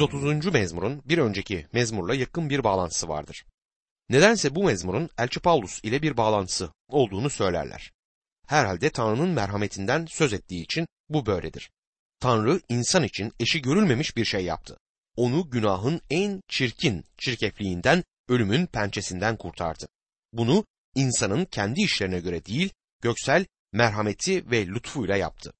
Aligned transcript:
130. 0.00 0.52
mezmurun 0.52 1.02
bir 1.04 1.18
önceki 1.18 1.66
mezmurla 1.72 2.14
yakın 2.14 2.50
bir 2.50 2.64
bağlantısı 2.64 3.08
vardır. 3.08 3.44
Nedense 4.08 4.54
bu 4.54 4.64
mezmurun 4.64 5.10
Elçi 5.18 5.40
Paulus 5.40 5.80
ile 5.82 6.02
bir 6.02 6.16
bağlantısı 6.16 6.72
olduğunu 6.88 7.30
söylerler. 7.30 7.92
Herhalde 8.46 8.90
Tanrı'nın 8.90 9.28
merhametinden 9.28 10.06
söz 10.10 10.32
ettiği 10.32 10.62
için 10.62 10.86
bu 11.08 11.26
böyledir. 11.26 11.70
Tanrı 12.20 12.60
insan 12.68 13.02
için 13.02 13.32
eşi 13.40 13.62
görülmemiş 13.62 14.16
bir 14.16 14.24
şey 14.24 14.44
yaptı. 14.44 14.76
Onu 15.16 15.50
günahın 15.50 16.00
en 16.10 16.42
çirkin 16.48 17.04
çirkefliğinden, 17.18 18.04
ölümün 18.28 18.66
pençesinden 18.66 19.36
kurtardı. 19.36 19.88
Bunu 20.32 20.64
insanın 20.94 21.44
kendi 21.44 21.80
işlerine 21.80 22.20
göre 22.20 22.44
değil, 22.44 22.72
göksel 23.02 23.46
merhameti 23.72 24.50
ve 24.50 24.66
lütfuyla 24.66 25.16
yaptı. 25.16 25.52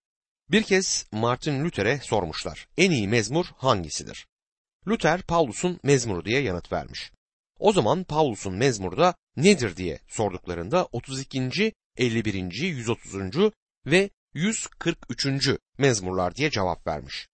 Bir 0.50 0.62
kez 0.62 1.07
Martin 1.12 1.64
Luther'e 1.64 2.00
sormuşlar. 2.02 2.68
En 2.77 2.91
iyi 2.91 3.09
mezmur 3.09 3.46
hangisidir? 3.57 4.27
Luther 4.89 5.23
Paulus'un 5.23 5.81
mezmuru 5.83 6.25
diye 6.25 6.41
yanıt 6.41 6.73
vermiş. 6.73 7.12
O 7.59 7.73
zaman 7.73 8.05
Paulus'un 8.05 8.55
mezmuru 8.55 8.97
da 8.97 9.15
nedir 9.37 9.77
diye 9.77 9.98
sorduklarında 10.09 10.88
32. 10.93 11.73
51. 11.97 12.51
130. 12.51 13.15
ve 13.87 14.11
143. 14.35 15.48
mezmurlar 15.79 16.35
diye 16.35 16.51
cevap 16.51 16.87
vermiş. 16.87 17.29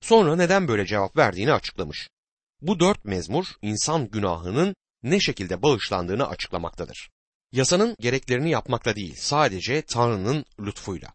Sonra 0.00 0.36
neden 0.36 0.68
böyle 0.68 0.86
cevap 0.86 1.16
verdiğini 1.16 1.52
açıklamış. 1.52 2.08
Bu 2.60 2.80
dört 2.80 3.04
mezmur 3.04 3.46
insan 3.62 4.10
günahının 4.10 4.74
ne 5.02 5.20
şekilde 5.20 5.62
bağışlandığını 5.62 6.28
açıklamaktadır. 6.28 7.10
Yasanın 7.52 7.96
gereklerini 8.00 8.50
yapmakla 8.50 8.96
değil, 8.96 9.14
sadece 9.18 9.82
Tanrı'nın 9.82 10.44
lütfuyla. 10.60 11.08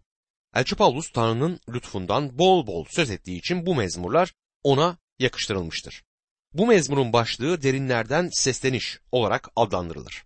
Elçi 0.55 0.75
Paulus 0.75 1.11
Tanrı'nın 1.11 1.59
lütfundan 1.69 2.37
bol 2.37 2.67
bol 2.67 2.85
söz 2.89 3.09
ettiği 3.09 3.37
için 3.37 3.65
bu 3.65 3.75
mezmurlar 3.75 4.33
ona 4.63 4.97
yakıştırılmıştır. 5.19 6.03
Bu 6.53 6.67
mezmurun 6.67 7.13
başlığı 7.13 7.61
derinlerden 7.61 8.29
sesleniş 8.33 8.99
olarak 9.11 9.49
adlandırılır. 9.55 10.25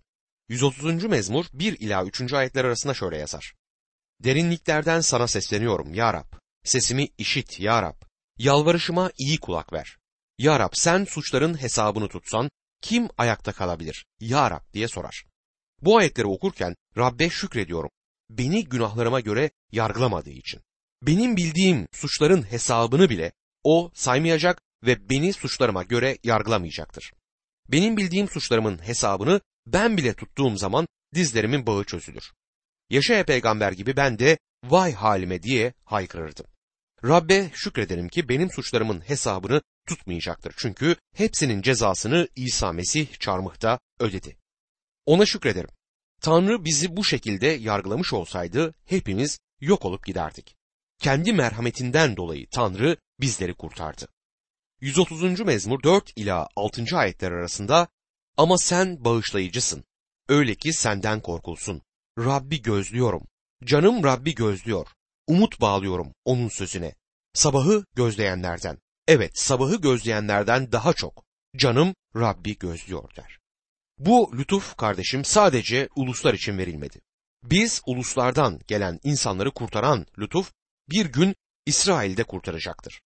130. 0.50 1.04
mezmur 1.04 1.46
1 1.54 1.80
ila 1.80 2.06
3. 2.06 2.34
ayetler 2.34 2.66
arasında 2.66 2.94
şöyle 2.94 3.18
yazar. 3.18 3.54
Derinliklerden 4.20 5.02
sana 5.02 5.28
sesleniyorum 5.28 5.94
ya 5.94 6.14
Rab. 6.14 6.34
Sesimi 6.64 7.08
işit 7.18 7.60
ya 7.60 7.82
Rab. 7.82 7.96
Yalvarışıma 8.38 9.12
iyi 9.18 9.38
kulak 9.38 9.74
ver. 9.74 9.98
Ya 10.38 10.60
Rab 10.60 10.72
sen 10.74 11.06
suçların 11.06 11.62
hesabını 11.62 12.08
tutsan 12.08 12.50
kim 12.82 13.10
ayakta 13.18 13.52
kalabilir? 13.52 14.06
Ya 14.20 14.52
Rab 14.52 14.74
diye 14.74 14.88
sorar. 14.88 15.26
Bu 15.82 15.98
ayetleri 15.98 16.28
okurken 16.28 16.76
Rabbe 16.98 17.30
şükrediyorum. 17.30 17.90
Beni 18.30 18.66
günahlarıma 18.66 19.20
göre 19.20 19.52
yargılamadığı 19.72 20.30
için. 20.30 20.62
Benim 21.02 21.38
bildiğim 21.38 21.88
suçların 21.92 22.52
hesabını 22.52 23.10
bile 23.10 23.32
o 23.64 23.92
saymayacak 23.94 24.62
ve 24.86 25.10
beni 25.10 25.34
suçlarıma 25.34 25.84
göre 25.84 26.18
yargılamayacaktır. 26.24 27.12
Benim 27.70 27.98
bildiğim 27.98 28.30
suçlarımın 28.30 28.88
hesabını 28.88 29.42
ben 29.66 29.98
bile 29.98 30.14
tuttuğum 30.14 30.58
zaman 30.58 30.88
dizlerimin 31.14 31.68
bağı 31.68 31.84
çözülür. 31.84 32.32
Yaşaya 32.90 33.26
peygamber 33.26 33.72
gibi 33.72 33.98
ben 33.98 34.20
de 34.20 34.38
vay 34.64 34.94
halime 34.94 35.44
diye 35.44 35.74
haykırırdım. 35.86 36.46
Rabbe 37.06 37.52
şükrederim 37.54 38.10
ki 38.10 38.30
benim 38.30 38.52
suçlarımın 38.52 39.02
hesabını 39.02 39.62
tutmayacaktır. 39.88 40.54
Çünkü 40.58 40.96
hepsinin 41.16 41.62
cezasını 41.62 42.28
İsa 42.36 42.72
Mesih 42.72 43.20
çarmıhta 43.20 43.80
ödedi. 44.00 44.38
Ona 45.06 45.26
şükrederim. 45.26 45.70
Tanrı 46.22 46.66
bizi 46.66 46.98
bu 46.98 47.04
şekilde 47.04 47.48
yargılamış 47.48 48.14
olsaydı 48.14 48.74
hepimiz 48.86 49.40
yok 49.62 49.86
olup 49.86 50.06
giderdik. 50.06 50.56
Kendi 51.00 51.34
merhametinden 51.34 52.18
dolayı 52.18 52.48
Tanrı 52.52 52.98
bizleri 53.20 53.54
kurtardı. 53.54 54.08
130. 54.84 55.40
mezmur 55.40 55.84
4 55.84 56.14
ila 56.16 56.48
6. 56.56 56.98
ayetler 56.98 57.32
arasında 57.32 57.88
ama 58.38 58.58
sen 58.58 59.06
bağışlayıcısın. 59.06 59.84
Öyle 60.30 60.56
ki 60.56 60.74
senden 60.74 61.22
korkulsun. 61.22 61.82
Rabbi 62.20 62.62
gözlüyorum. 62.62 63.28
Canım 63.66 64.04
Rabbi 64.04 64.36
gözlüyor. 64.36 64.88
Umut 65.28 65.62
bağlıyorum 65.62 66.14
onun 66.26 66.48
sözüne. 66.48 66.96
Sabahı 67.34 67.86
gözleyenlerden. 67.96 68.78
Evet 69.08 69.40
sabahı 69.40 69.82
gözleyenlerden 69.82 70.72
daha 70.72 70.94
çok. 70.94 71.26
Canım 71.58 71.96
Rabbi 72.16 72.58
gözlüyor 72.58 73.16
der. 73.16 73.40
Bu 73.98 74.32
lütuf 74.38 74.78
kardeşim 74.78 75.26
sadece 75.26 75.90
uluslar 75.96 76.34
için 76.34 76.58
verilmedi. 76.58 77.02
Biz 77.44 77.82
uluslardan 77.86 78.60
gelen 78.68 79.00
insanları 79.04 79.52
kurtaran 79.52 80.06
lütuf 80.20 80.54
bir 80.90 81.06
gün 81.06 81.36
İsrail'de 81.66 82.24
kurtaracaktır. 82.24 83.02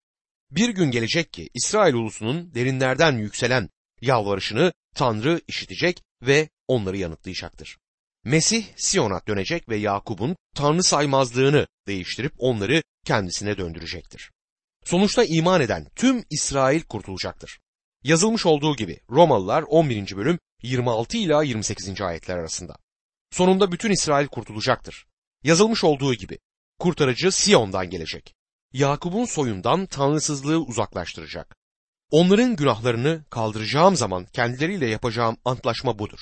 Bir 0.50 0.68
gün 0.68 0.90
gelecek 0.90 1.32
ki 1.32 1.50
İsrail 1.54 1.94
ulusunun 1.94 2.54
derinlerden 2.54 3.18
yükselen 3.18 3.70
yalvarışını 4.00 4.72
Tanrı 4.94 5.40
işitecek 5.48 6.02
ve 6.22 6.48
onları 6.68 6.96
yanıtlayacaktır. 6.96 7.78
Mesih 8.24 8.64
Siyon'a 8.76 9.20
dönecek 9.26 9.68
ve 9.68 9.76
Yakup'un 9.76 10.36
Tanrı 10.54 10.82
saymazlığını 10.82 11.66
değiştirip 11.86 12.32
onları 12.38 12.82
kendisine 13.04 13.58
döndürecektir. 13.58 14.30
Sonuçta 14.84 15.24
iman 15.24 15.60
eden 15.60 15.86
tüm 15.96 16.24
İsrail 16.30 16.82
kurtulacaktır. 16.82 17.60
Yazılmış 18.04 18.46
olduğu 18.46 18.76
gibi 18.76 19.00
Romalılar 19.10 19.62
11. 19.62 20.16
bölüm 20.16 20.38
26 20.62 21.16
ila 21.16 21.42
28. 21.42 22.00
ayetler 22.00 22.36
arasında. 22.36 22.76
Sonunda 23.30 23.72
bütün 23.72 23.90
İsrail 23.90 24.26
kurtulacaktır. 24.26 25.06
Yazılmış 25.42 25.84
olduğu 25.84 26.14
gibi 26.14 26.38
kurtarıcı 26.78 27.32
Siyon'dan 27.32 27.90
gelecek. 27.90 28.34
Yakup'un 28.72 29.24
soyundan 29.24 29.86
tanrısızlığı 29.86 30.58
uzaklaştıracak. 30.58 31.56
Onların 32.10 32.56
günahlarını 32.56 33.24
kaldıracağım 33.30 33.96
zaman 33.96 34.26
kendileriyle 34.32 34.86
yapacağım 34.86 35.36
antlaşma 35.44 35.98
budur. 35.98 36.18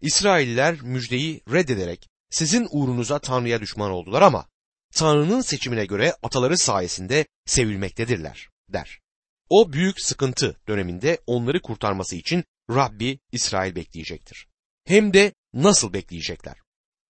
İsrailler 0.00 0.80
müjdeyi 0.80 1.42
reddederek 1.52 2.08
sizin 2.30 2.68
uğrunuza 2.70 3.18
Tanrı'ya 3.18 3.60
düşman 3.60 3.90
oldular 3.90 4.22
ama 4.22 4.48
Tanrı'nın 4.94 5.40
seçimine 5.40 5.86
göre 5.86 6.14
ataları 6.22 6.58
sayesinde 6.58 7.26
sevilmektedirler 7.46 8.48
der. 8.68 9.00
O 9.48 9.72
büyük 9.72 10.00
sıkıntı 10.00 10.60
döneminde 10.68 11.18
onları 11.26 11.62
kurtarması 11.62 12.16
için 12.16 12.44
Rabbi 12.70 13.18
İsrail 13.32 13.74
bekleyecektir. 13.74 14.46
Hem 14.84 15.14
de 15.14 15.32
nasıl 15.52 15.92
bekleyecekler? 15.92 16.56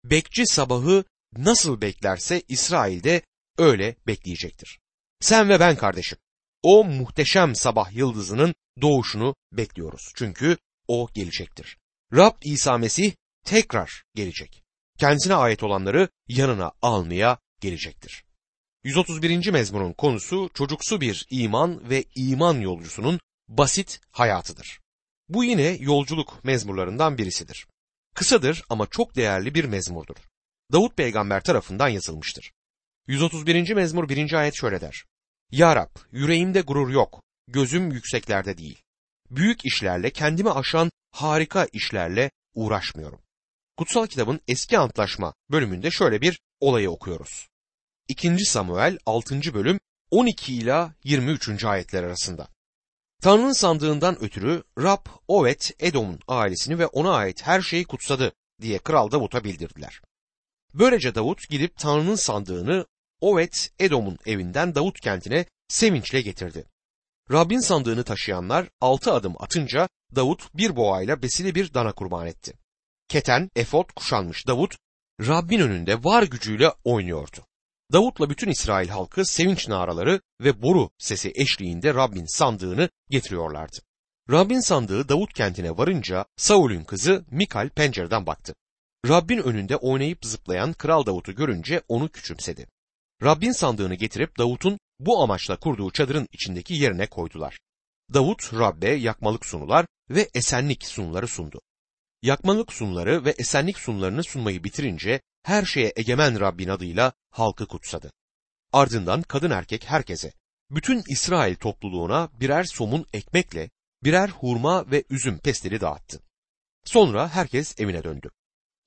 Bekçi 0.04 0.46
sabahı 0.46 1.04
nasıl 1.36 1.80
beklerse 1.80 2.42
İsrail 2.48 3.02
de 3.02 3.22
öyle 3.58 3.96
bekleyecektir. 4.06 4.80
Sen 5.20 5.48
ve 5.48 5.60
ben 5.60 5.76
kardeşim 5.76 6.18
o 6.62 6.84
muhteşem 6.84 7.54
sabah 7.54 7.92
yıldızının 7.92 8.54
doğuşunu 8.82 9.34
bekliyoruz. 9.52 10.12
Çünkü 10.16 10.56
o 10.88 11.08
gelecektir. 11.14 11.78
Rab 12.12 12.36
İsa 12.42 12.78
Mesih 12.78 13.12
tekrar 13.44 14.04
gelecek. 14.14 14.62
Kendisine 14.98 15.34
ait 15.34 15.62
olanları 15.62 16.08
yanına 16.28 16.72
almaya 16.82 17.38
gelecektir. 17.60 18.24
131. 18.84 19.50
mezmunun 19.50 19.92
konusu 19.92 20.50
çocuksu 20.54 21.00
bir 21.00 21.26
iman 21.30 21.90
ve 21.90 22.04
iman 22.14 22.60
yolcusunun 22.60 23.20
basit 23.48 24.00
hayatıdır. 24.10 24.80
Bu 25.28 25.44
yine 25.44 25.62
yolculuk 25.62 26.44
mezmurlarından 26.44 27.18
birisidir. 27.18 27.66
Kısadır 28.14 28.64
ama 28.68 28.86
çok 28.86 29.16
değerli 29.16 29.54
bir 29.54 29.64
mezmurdur. 29.64 30.16
Davut 30.72 30.96
peygamber 30.96 31.42
tarafından 31.42 31.88
yazılmıştır. 31.88 32.52
131. 33.08 33.74
mezmur 33.74 34.08
1. 34.08 34.32
ayet 34.32 34.54
şöyle 34.54 34.80
der. 34.80 35.04
Ya 35.50 35.76
Rab, 35.76 35.96
yüreğimde 36.12 36.60
gurur 36.60 36.90
yok, 36.90 37.22
gözüm 37.46 37.90
yükseklerde 37.90 38.58
değil. 38.58 38.82
Büyük 39.30 39.64
işlerle, 39.64 40.10
kendimi 40.10 40.50
aşan 40.50 40.90
harika 41.10 41.66
işlerle 41.72 42.30
uğraşmıyorum. 42.54 43.20
Kutsal 43.76 44.06
kitabın 44.06 44.40
eski 44.48 44.78
antlaşma 44.78 45.34
bölümünde 45.50 45.90
şöyle 45.90 46.20
bir 46.20 46.40
olayı 46.60 46.90
okuyoruz. 46.90 47.48
2. 48.08 48.44
Samuel 48.44 48.98
6. 49.06 49.54
bölüm 49.54 49.80
12 50.10 50.54
ila 50.54 50.94
23. 51.04 51.64
ayetler 51.64 52.02
arasında. 52.02 52.48
Tanrı'nın 53.22 53.52
sandığından 53.52 54.22
ötürü 54.22 54.62
Rab 54.78 55.06
Ovet 55.28 55.72
Edom'un 55.78 56.20
ailesini 56.28 56.78
ve 56.78 56.86
ona 56.86 57.14
ait 57.14 57.42
her 57.42 57.62
şeyi 57.62 57.84
kutsadı 57.84 58.32
diye 58.60 58.78
Kral 58.78 59.10
Davut'a 59.10 59.44
bildirdiler. 59.44 60.00
Böylece 60.74 61.14
Davut 61.14 61.48
gidip 61.48 61.76
Tanrı'nın 61.76 62.14
sandığını 62.14 62.86
Ovet 63.20 63.70
Edom'un 63.78 64.18
evinden 64.26 64.74
Davut 64.74 65.00
kentine 65.00 65.46
sevinçle 65.68 66.20
getirdi. 66.20 66.64
Rabbin 67.32 67.60
sandığını 67.60 68.04
taşıyanlar 68.04 68.68
altı 68.80 69.12
adım 69.12 69.34
atınca 69.38 69.88
Davut 70.16 70.54
bir 70.54 70.76
boğayla 70.76 71.22
besili 71.22 71.54
bir 71.54 71.74
dana 71.74 71.92
kurban 71.92 72.26
etti. 72.26 72.52
Keten, 73.08 73.50
efot 73.56 73.92
kuşanmış 73.92 74.46
Davut, 74.46 74.76
Rabbin 75.20 75.60
önünde 75.60 76.04
var 76.04 76.22
gücüyle 76.22 76.72
oynuyordu. 76.84 77.46
Davut'la 77.92 78.30
bütün 78.30 78.48
İsrail 78.48 78.88
halkı 78.88 79.26
sevinç 79.26 79.68
naraları 79.68 80.20
ve 80.40 80.62
boru 80.62 80.90
sesi 80.98 81.32
eşliğinde 81.34 81.94
Rabbin 81.94 82.36
sandığını 82.36 82.88
getiriyorlardı. 83.10 83.78
Rabbin 84.30 84.60
sandığı 84.60 85.08
Davut 85.08 85.32
kentine 85.32 85.78
varınca 85.78 86.24
Saul'ün 86.36 86.84
kızı 86.84 87.24
Mikal 87.30 87.68
pencereden 87.68 88.26
baktı. 88.26 88.54
Rabbin 89.08 89.38
önünde 89.38 89.76
oynayıp 89.76 90.24
zıplayan 90.24 90.72
Kral 90.72 91.06
Davut'u 91.06 91.34
görünce 91.34 91.82
onu 91.88 92.08
küçümsedi. 92.08 92.66
Rabbin 93.22 93.52
sandığını 93.52 93.94
getirip 93.94 94.38
Davut'un 94.38 94.78
bu 95.00 95.22
amaçla 95.22 95.56
kurduğu 95.56 95.90
çadırın 95.90 96.28
içindeki 96.32 96.74
yerine 96.74 97.06
koydular. 97.06 97.58
Davut 98.14 98.54
Rabbe 98.54 98.88
yakmalık 98.88 99.46
sunular 99.46 99.86
ve 100.10 100.28
esenlik 100.34 100.84
sunuları 100.86 101.28
sundu. 101.28 101.60
Yakmalık 102.22 102.72
sunuları 102.72 103.24
ve 103.24 103.30
esenlik 103.30 103.78
sunularını 103.78 104.24
sunmayı 104.24 104.64
bitirince 104.64 105.20
her 105.42 105.64
şeye 105.64 105.92
egemen 105.96 106.40
Rabbin 106.40 106.68
adıyla 106.68 107.12
halkı 107.30 107.66
kutsadı. 107.66 108.12
Ardından 108.72 109.22
kadın 109.22 109.50
erkek 109.50 109.84
herkese, 109.84 110.32
bütün 110.70 111.02
İsrail 111.08 111.54
topluluğuna 111.56 112.28
birer 112.40 112.64
somun 112.64 113.06
ekmekle 113.12 113.70
birer 114.04 114.28
hurma 114.28 114.90
ve 114.90 115.04
üzüm 115.10 115.38
pestili 115.38 115.80
dağıttı. 115.80 116.20
Sonra 116.84 117.28
herkes 117.28 117.80
evine 117.80 118.04
döndü. 118.04 118.30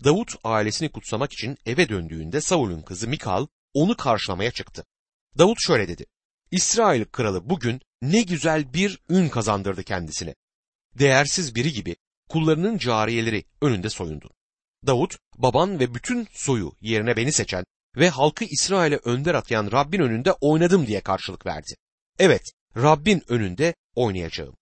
Davut 0.04 0.36
ailesini 0.44 0.92
kutsamak 0.92 1.34
için 1.34 1.58
eve 1.66 1.90
döndüğünde 1.90 2.42
Saul'un 2.42 2.82
kızı 2.82 3.08
Mikal 3.08 3.48
onu 3.74 3.98
karşılamaya 3.98 4.52
çıktı. 4.52 4.86
Davut 5.38 5.58
şöyle 5.62 5.88
dedi. 5.88 6.06
İsrail 6.52 7.06
kralı 7.06 7.50
bugün 7.50 7.82
ne 8.02 8.22
güzel 8.22 8.74
bir 8.74 9.00
ün 9.10 9.30
kazandırdı 9.30 9.84
kendisine. 9.84 10.36
Değersiz 11.00 11.56
biri 11.56 11.74
gibi 11.74 11.96
kullarının 12.30 12.78
cariyeleri 12.78 13.44
önünde 13.62 13.90
soyundu. 13.90 14.30
Davut, 14.88 15.18
baban 15.38 15.80
ve 15.80 15.94
bütün 15.94 16.28
soyu 16.32 16.74
yerine 16.82 17.18
beni 17.18 17.34
seçen 17.34 17.64
ve 17.96 18.10
halkı 18.10 18.46
İsrail'e 18.46 19.00
önder 19.04 19.36
atayan 19.36 19.72
Rabbin 19.72 20.00
önünde 20.00 20.32
oynadım 20.32 20.88
diye 20.88 21.02
karşılık 21.02 21.46
verdi. 21.46 21.76
Evet, 22.20 22.52
Rabbin 22.78 23.24
önünde 23.28 23.76
oynayacağım. 23.96 24.56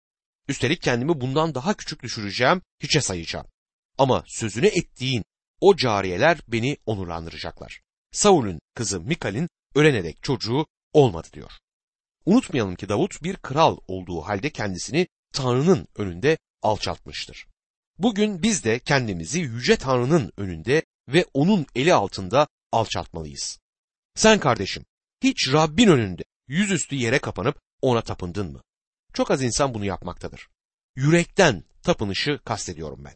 Üstelik 0.48 0.82
kendimi 0.82 1.20
bundan 1.20 1.54
daha 1.54 1.74
küçük 1.74 2.02
düşüreceğim, 2.02 2.62
hiçe 2.82 3.00
sayacağım. 3.00 3.46
Ama 3.98 4.24
sözünü 4.26 4.66
ettiğin 4.66 5.24
o 5.60 5.76
cariyeler 5.76 6.38
beni 6.48 6.76
onurlandıracaklar. 6.86 7.80
Saul'ün 8.12 8.60
kızı 8.74 9.00
Mikal'in 9.00 9.48
ölene 9.74 10.04
dek 10.04 10.22
çocuğu 10.22 10.66
olmadı 10.92 11.28
diyor. 11.32 11.50
Unutmayalım 12.26 12.76
ki 12.76 12.88
Davut 12.88 13.22
bir 13.22 13.36
kral 13.36 13.78
olduğu 13.88 14.20
halde 14.20 14.50
kendisini 14.50 15.08
Tanrı'nın 15.32 15.88
önünde 15.96 16.38
alçaltmıştır. 16.62 17.46
Bugün 17.98 18.42
biz 18.42 18.64
de 18.64 18.78
kendimizi 18.78 19.40
yüce 19.40 19.76
Tanrı'nın 19.76 20.32
önünde 20.36 20.82
ve 21.08 21.24
onun 21.34 21.66
eli 21.74 21.94
altında 21.94 22.48
alçaltmalıyız. 22.72 23.58
Sen 24.14 24.40
kardeşim, 24.40 24.84
hiç 25.22 25.52
Rabbin 25.52 25.88
önünde 25.88 26.22
yüzüstü 26.48 26.96
yere 26.96 27.18
kapanıp 27.18 27.60
ona 27.82 28.02
tapındın 28.02 28.52
mı? 28.52 28.62
Çok 29.14 29.30
az 29.30 29.42
insan 29.42 29.74
bunu 29.74 29.84
yapmaktadır. 29.84 30.48
Yürekten 30.96 31.64
tapınışı 31.82 32.40
kastediyorum 32.44 33.04
ben. 33.04 33.14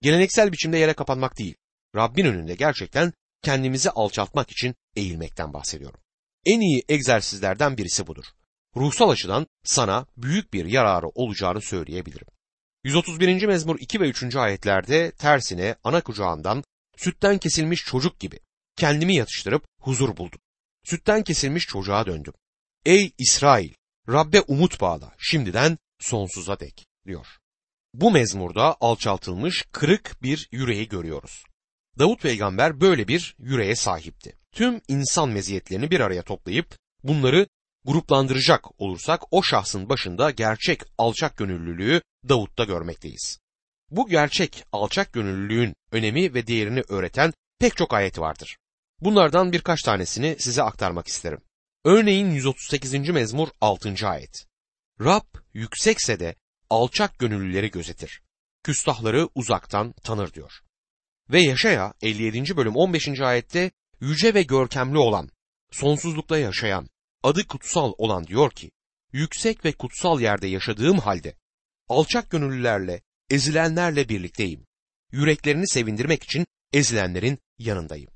Geleneksel 0.00 0.52
biçimde 0.52 0.78
yere 0.78 0.92
kapanmak 0.92 1.38
değil, 1.38 1.54
Rabbin 1.94 2.24
önünde 2.24 2.54
gerçekten 2.54 3.12
kendimizi 3.42 3.90
alçaltmak 3.90 4.50
için 4.50 4.74
eğilmekten 4.96 5.52
bahsediyorum. 5.52 6.00
En 6.44 6.60
iyi 6.60 6.84
egzersizlerden 6.88 7.76
birisi 7.76 8.06
budur. 8.06 8.24
Ruhsal 8.76 9.10
açıdan 9.10 9.46
sana 9.64 10.06
büyük 10.16 10.52
bir 10.52 10.64
yararı 10.64 11.08
olacağını 11.08 11.60
söyleyebilirim. 11.60 12.26
131. 12.84 13.46
mezmur 13.46 13.80
2 13.80 14.00
ve 14.00 14.08
3. 14.08 14.36
ayetlerde 14.36 15.10
tersine 15.10 15.76
ana 15.84 16.00
kucağından 16.00 16.64
sütten 16.96 17.38
kesilmiş 17.38 17.84
çocuk 17.84 18.20
gibi 18.20 18.38
kendimi 18.76 19.14
yatıştırıp 19.14 19.64
huzur 19.80 20.16
buldum. 20.16 20.40
Sütten 20.84 21.22
kesilmiş 21.22 21.66
çocuğa 21.66 22.06
döndüm. 22.06 22.32
Ey 22.84 23.12
İsrail! 23.18 23.72
Rabbe 24.08 24.40
umut 24.40 24.80
bağla 24.80 25.14
şimdiden 25.18 25.78
sonsuza 26.00 26.60
dek 26.60 26.86
diyor. 27.06 27.26
Bu 27.94 28.10
mezmurda 28.10 28.76
alçaltılmış 28.80 29.64
kırık 29.72 30.22
bir 30.22 30.48
yüreği 30.52 30.88
görüyoruz. 30.88 31.44
Davut 31.98 32.22
peygamber 32.22 32.80
böyle 32.80 33.08
bir 33.08 33.36
yüreğe 33.38 33.76
sahipti. 33.76 34.36
Tüm 34.52 34.80
insan 34.88 35.28
meziyetlerini 35.28 35.90
bir 35.90 36.00
araya 36.00 36.22
toplayıp 36.22 36.78
bunları 37.02 37.46
gruplandıracak 37.84 38.80
olursak 38.80 39.22
o 39.30 39.42
şahsın 39.42 39.88
başında 39.88 40.30
gerçek 40.30 40.82
alçak 40.98 41.36
gönüllülüğü 41.36 42.02
Davut'ta 42.28 42.64
görmekteyiz. 42.64 43.38
Bu 43.90 44.08
gerçek 44.08 44.64
alçak 44.72 45.12
gönüllülüğün 45.12 45.74
önemi 45.90 46.34
ve 46.34 46.46
değerini 46.46 46.82
öğreten 46.88 47.32
pek 47.58 47.76
çok 47.76 47.94
ayet 47.94 48.18
vardır. 48.18 48.56
Bunlardan 49.00 49.52
birkaç 49.52 49.82
tanesini 49.82 50.36
size 50.38 50.62
aktarmak 50.62 51.08
isterim. 51.08 51.40
Örneğin 51.84 52.30
138. 52.30 53.08
mezmur 53.08 53.48
6. 53.60 54.08
ayet. 54.08 54.46
Rab 55.00 55.24
yüksekse 55.54 56.20
de 56.20 56.34
alçak 56.70 57.18
gönüllüleri 57.18 57.70
gözetir. 57.70 58.22
Küstahları 58.62 59.28
uzaktan 59.34 59.92
tanır 59.92 60.34
diyor. 60.34 60.62
Ve 61.30 61.40
Yaşaya 61.40 61.94
57. 62.02 62.56
bölüm 62.56 62.76
15. 62.76 63.20
ayette 63.20 63.70
yüce 64.00 64.34
ve 64.34 64.42
görkemli 64.42 64.98
olan, 64.98 65.30
sonsuzlukta 65.70 66.38
yaşayan, 66.38 66.88
adı 67.22 67.46
kutsal 67.46 67.92
olan 67.98 68.26
diyor 68.26 68.50
ki, 68.50 68.70
yüksek 69.12 69.64
ve 69.64 69.72
kutsal 69.72 70.20
yerde 70.20 70.46
yaşadığım 70.46 70.98
halde, 70.98 71.34
alçak 71.88 72.30
gönüllülerle, 72.30 73.02
ezilenlerle 73.30 74.08
birlikteyim. 74.08 74.66
Yüreklerini 75.12 75.68
sevindirmek 75.68 76.24
için 76.24 76.46
ezilenlerin 76.72 77.38
yanındayım. 77.58 78.10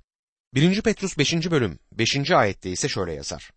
1. 0.54 0.82
Petrus 0.82 1.18
5. 1.18 1.32
bölüm 1.50 1.78
5. 1.92 2.30
ayette 2.30 2.70
ise 2.70 2.88
şöyle 2.88 3.12
yazar. 3.12 3.50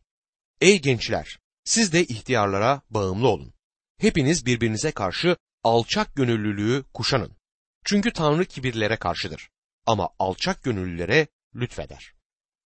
Ey 0.61 0.81
gençler! 0.81 1.39
Siz 1.63 1.93
de 1.93 2.03
ihtiyarlara 2.03 2.81
bağımlı 2.89 3.27
olun. 3.27 3.53
Hepiniz 3.97 4.45
birbirinize 4.45 4.91
karşı 4.91 5.37
alçak 5.63 6.15
gönüllülüğü 6.15 6.83
kuşanın. 6.93 7.38
Çünkü 7.85 8.13
Tanrı 8.13 8.45
kibirlere 8.45 8.95
karşıdır. 8.97 9.49
Ama 9.85 10.09
alçak 10.19 10.63
gönüllülere 10.63 11.27
lütfeder. 11.55 12.13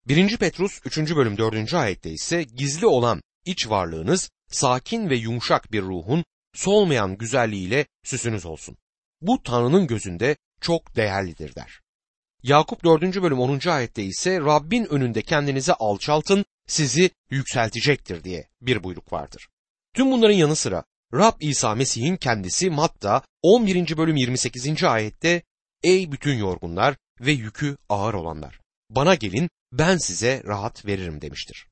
1. 0.09 0.37
Petrus 0.37 0.81
3. 0.85 0.99
bölüm 0.99 1.39
4. 1.39 1.75
ayette 1.75 2.11
ise 2.11 2.43
gizli 2.43 2.87
olan 2.87 3.23
iç 3.45 3.69
varlığınız 3.69 4.31
sakin 4.51 5.11
ve 5.11 5.17
yumuşak 5.17 5.73
bir 5.73 5.83
ruhun 5.83 6.25
solmayan 6.55 7.19
güzelliğiyle 7.19 7.87
süsünüz 8.05 8.47
olsun. 8.47 8.77
Bu 9.21 9.43
Tanrı'nın 9.43 9.87
gözünde 9.87 10.37
çok 10.61 10.97
değerlidir 10.97 11.55
der. 11.55 11.81
Yakup 12.43 12.85
4. 12.85 13.03
bölüm 13.23 13.41
10. 13.41 13.69
ayette 13.69 14.03
ise 14.03 14.41
Rabbin 14.41 14.85
önünde 14.85 15.23
kendinizi 15.23 15.73
alçaltın 15.73 16.45
sizi 16.67 17.11
yükseltecektir 17.31 18.25
diye 18.25 18.49
bir 18.61 18.85
buyruk 18.85 19.13
vardır. 19.13 19.49
Tüm 19.95 20.13
bunların 20.13 20.35
yanı 20.35 20.57
sıra 20.57 20.85
Rab 21.15 21.41
İsa 21.41 21.75
Mesih'in 21.75 22.17
kendisi 22.17 22.71
Matta 22.71 23.23
11. 23.43 23.97
bölüm 23.97 24.17
28. 24.17 24.85
ayette 24.85 25.43
Ey 25.83 26.13
bütün 26.13 26.39
yorgunlar 26.39 26.97
ve 27.21 27.33
yükü 27.33 27.77
ağır 27.89 28.15
olanlar 28.15 28.61
bana 28.91 29.15
gelin 29.15 29.51
ben 29.73 29.97
size 29.97 30.43
rahat 30.47 30.87
veririm 30.87 31.21
demiştir. 31.21 31.67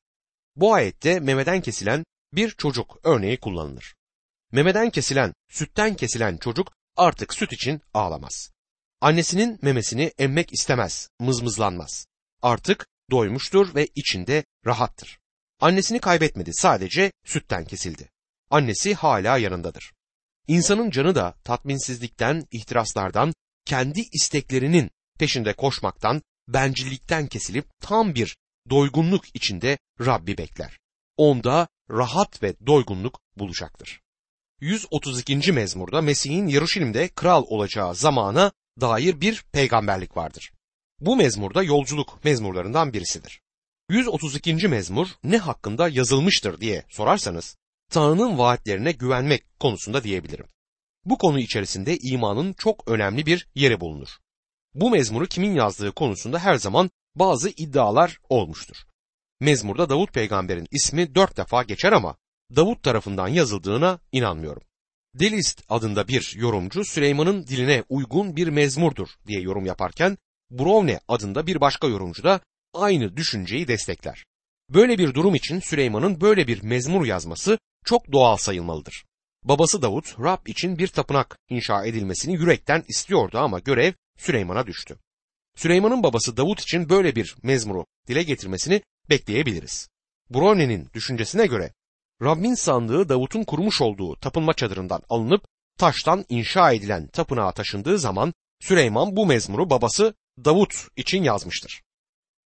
Bu 0.55 0.73
ayette 0.73 1.19
memeden 1.19 1.61
kesilen 1.61 2.03
bir 2.33 2.49
çocuk 2.49 2.97
örneği 3.03 3.39
kullanılır. 3.39 3.95
Memeden 4.51 4.89
kesilen, 4.89 5.33
sütten 5.49 5.95
kesilen 5.95 6.37
çocuk 6.37 6.71
artık 6.97 7.33
süt 7.33 7.53
için 7.53 7.81
ağlamaz. 7.93 8.51
Annesinin 9.01 9.59
memesini 9.61 10.11
emmek 10.17 10.53
istemez, 10.53 11.09
mızmızlanmaz. 11.19 12.05
Artık 12.41 12.87
doymuştur 13.11 13.75
ve 13.75 13.87
içinde 13.95 14.43
rahattır. 14.65 15.19
Annesini 15.59 15.99
kaybetmedi, 15.99 16.53
sadece 16.53 17.11
sütten 17.25 17.65
kesildi. 17.65 18.10
Annesi 18.51 18.93
hala 18.93 19.37
yanındadır. 19.37 19.93
İnsanın 20.47 20.91
canı 20.91 21.15
da 21.15 21.35
tatminsizlikten, 21.43 22.47
ihtiraslardan, 22.51 23.33
kendi 23.65 24.01
isteklerinin 24.11 24.91
peşinde 25.19 25.53
koşmaktan, 25.53 26.21
bencillikten 26.47 27.27
kesilip 27.27 27.65
tam 27.79 28.15
bir 28.15 28.37
doygunluk 28.69 29.35
içinde 29.35 29.77
Rabbi 29.99 30.37
bekler. 30.37 30.79
Onda 31.17 31.67
rahat 31.89 32.43
ve 32.43 32.55
doygunluk 32.65 33.19
bulacaktır. 33.37 34.01
132. 34.61 35.51
mezmurda 35.51 36.01
Mesih'in 36.01 36.47
Yeruşalim'de 36.47 37.07
kral 37.07 37.43
olacağı 37.47 37.95
zamana 37.95 38.51
dair 38.81 39.21
bir 39.21 39.43
peygamberlik 39.51 40.17
vardır. 40.17 40.51
Bu 40.99 41.15
mezmurda 41.15 41.63
yolculuk 41.63 42.23
mezmurlarından 42.23 42.93
birisidir. 42.93 43.41
132. 43.89 44.67
mezmur 44.67 45.07
ne 45.23 45.37
hakkında 45.37 45.89
yazılmıştır 45.89 46.61
diye 46.61 46.85
sorarsanız 46.89 47.57
Tanrı'nın 47.91 48.37
vaatlerine 48.37 48.91
güvenmek 48.91 49.59
konusunda 49.59 50.03
diyebilirim. 50.03 50.45
Bu 51.05 51.17
konu 51.17 51.39
içerisinde 51.39 51.97
imanın 51.97 52.53
çok 52.53 52.87
önemli 52.87 53.25
bir 53.25 53.47
yeri 53.55 53.79
bulunur. 53.79 54.09
Bu 54.73 54.89
mezmuru 54.89 55.25
kimin 55.25 55.55
yazdığı 55.55 55.91
konusunda 55.91 56.39
her 56.39 56.55
zaman 56.55 56.89
bazı 57.15 57.49
iddialar 57.49 58.17
olmuştur. 58.29 58.75
Mezmurda 59.39 59.89
Davut 59.89 60.13
peygamberin 60.13 60.67
ismi 60.71 61.15
dört 61.15 61.37
defa 61.37 61.63
geçer 61.63 61.91
ama 61.91 62.15
Davut 62.55 62.83
tarafından 62.83 63.27
yazıldığına 63.27 63.99
inanmıyorum. 64.11 64.63
Delist 65.15 65.63
adında 65.69 66.07
bir 66.07 66.33
yorumcu 66.35 66.85
Süleyman'ın 66.85 67.47
diline 67.47 67.83
uygun 67.89 68.35
bir 68.35 68.47
mezmurdur 68.47 69.09
diye 69.27 69.41
yorum 69.41 69.65
yaparken 69.65 70.17
Brovne 70.51 70.99
adında 71.07 71.47
bir 71.47 71.61
başka 71.61 71.87
yorumcu 71.87 72.23
da 72.23 72.39
aynı 72.73 73.17
düşünceyi 73.17 73.67
destekler. 73.67 74.25
Böyle 74.69 74.97
bir 74.97 75.13
durum 75.13 75.35
için 75.35 75.59
Süleyman'ın 75.59 76.21
böyle 76.21 76.47
bir 76.47 76.63
mezmur 76.63 77.05
yazması 77.05 77.57
çok 77.85 78.11
doğal 78.11 78.37
sayılmalıdır. 78.37 79.05
Babası 79.43 79.81
Davut 79.81 80.19
Rab 80.19 80.47
için 80.47 80.77
bir 80.77 80.87
tapınak 80.87 81.37
inşa 81.49 81.85
edilmesini 81.85 82.33
yürekten 82.33 82.83
istiyordu 82.87 83.37
ama 83.37 83.59
görev 83.59 83.93
Süleyman'a 84.17 84.67
düştü. 84.67 84.97
Süleyman'ın 85.55 86.03
babası 86.03 86.37
Davut 86.37 86.61
için 86.61 86.89
böyle 86.89 87.15
bir 87.15 87.35
mezmuru 87.43 87.85
dile 88.07 88.23
getirmesini 88.23 88.81
bekleyebiliriz. 89.09 89.89
Brovne'nin 90.29 90.89
düşüncesine 90.93 91.45
göre 91.45 91.73
Rabbin 92.21 92.53
sandığı 92.53 93.09
Davut'un 93.09 93.43
kurmuş 93.43 93.81
olduğu 93.81 94.15
tapınma 94.15 94.53
çadırından 94.53 95.01
alınıp 95.09 95.45
taştan 95.77 96.25
inşa 96.29 96.71
edilen 96.71 97.07
tapınağa 97.07 97.51
taşındığı 97.51 97.99
zaman 97.99 98.33
Süleyman 98.59 99.15
bu 99.15 99.25
mezmuru 99.25 99.69
babası 99.69 100.13
Davut 100.45 100.87
için 100.95 101.23
yazmıştır. 101.23 101.81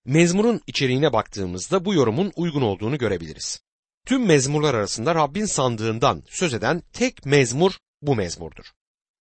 Mezmurun 0.06 0.62
içeriğine 0.68 1.13
baktığımızda 1.13 1.86
bu 1.86 1.94
yorumun 1.94 2.32
uygun 2.36 2.62
olduğunu 2.62 2.98
görebiliriz. 2.98 3.62
Tüm 4.07 4.25
mezmurlar 4.25 4.74
arasında 4.74 5.15
Rabbin 5.15 5.45
sandığından 5.45 6.24
söz 6.27 6.53
eden 6.53 6.83
tek 6.93 7.25
mezmur 7.25 7.72
bu 8.01 8.15
mezmurdur. 8.15 8.65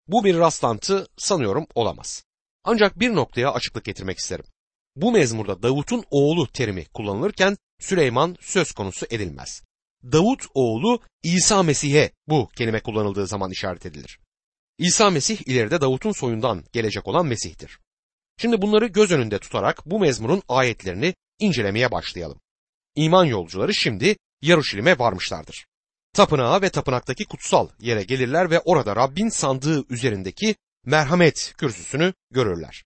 Bu 0.08 0.24
bir 0.24 0.38
rastlantı 0.38 1.06
sanıyorum 1.18 1.66
olamaz. 1.74 2.24
Ancak 2.64 3.00
bir 3.00 3.14
noktaya 3.14 3.52
açıklık 3.52 3.84
getirmek 3.84 4.18
isterim. 4.18 4.44
Bu 4.96 5.12
mezmurda 5.12 5.62
Davut'un 5.62 6.04
oğlu 6.10 6.46
terimi 6.52 6.84
kullanılırken 6.84 7.56
Süleyman 7.80 8.36
söz 8.40 8.72
konusu 8.72 9.06
edilmez. 9.10 9.62
Davut 10.04 10.44
oğlu 10.54 11.00
İsa 11.22 11.62
Mesih'e 11.62 12.10
bu 12.28 12.48
kelime 12.48 12.80
kullanıldığı 12.80 13.26
zaman 13.26 13.50
işaret 13.50 13.86
edilir. 13.86 14.18
İsa 14.78 15.10
Mesih 15.10 15.38
ileride 15.46 15.80
Davut'un 15.80 16.12
soyundan 16.12 16.64
gelecek 16.72 17.08
olan 17.08 17.26
Mesih'tir. 17.26 17.78
Şimdi 18.38 18.62
bunları 18.62 18.86
göz 18.86 19.10
önünde 19.10 19.38
tutarak 19.38 19.86
bu 19.86 20.00
mezmurun 20.00 20.42
ayetlerini 20.48 21.14
incelemeye 21.38 21.92
başlayalım. 21.92 22.40
İman 22.94 23.24
yolcuları 23.24 23.74
şimdi 23.74 24.16
Yaruşilim'e 24.42 24.99
varmışlardır. 24.99 25.66
Tapınağa 26.12 26.62
ve 26.62 26.70
tapınaktaki 26.70 27.25
kutsal 27.25 27.68
yere 27.80 28.02
gelirler 28.02 28.50
ve 28.50 28.61
orada 28.61 28.96
Rabbin 28.96 29.28
sandığı 29.28 29.84
üzerindeki 29.90 30.56
merhamet 30.84 31.54
kürsüsünü 31.58 32.14
görürler. 32.30 32.84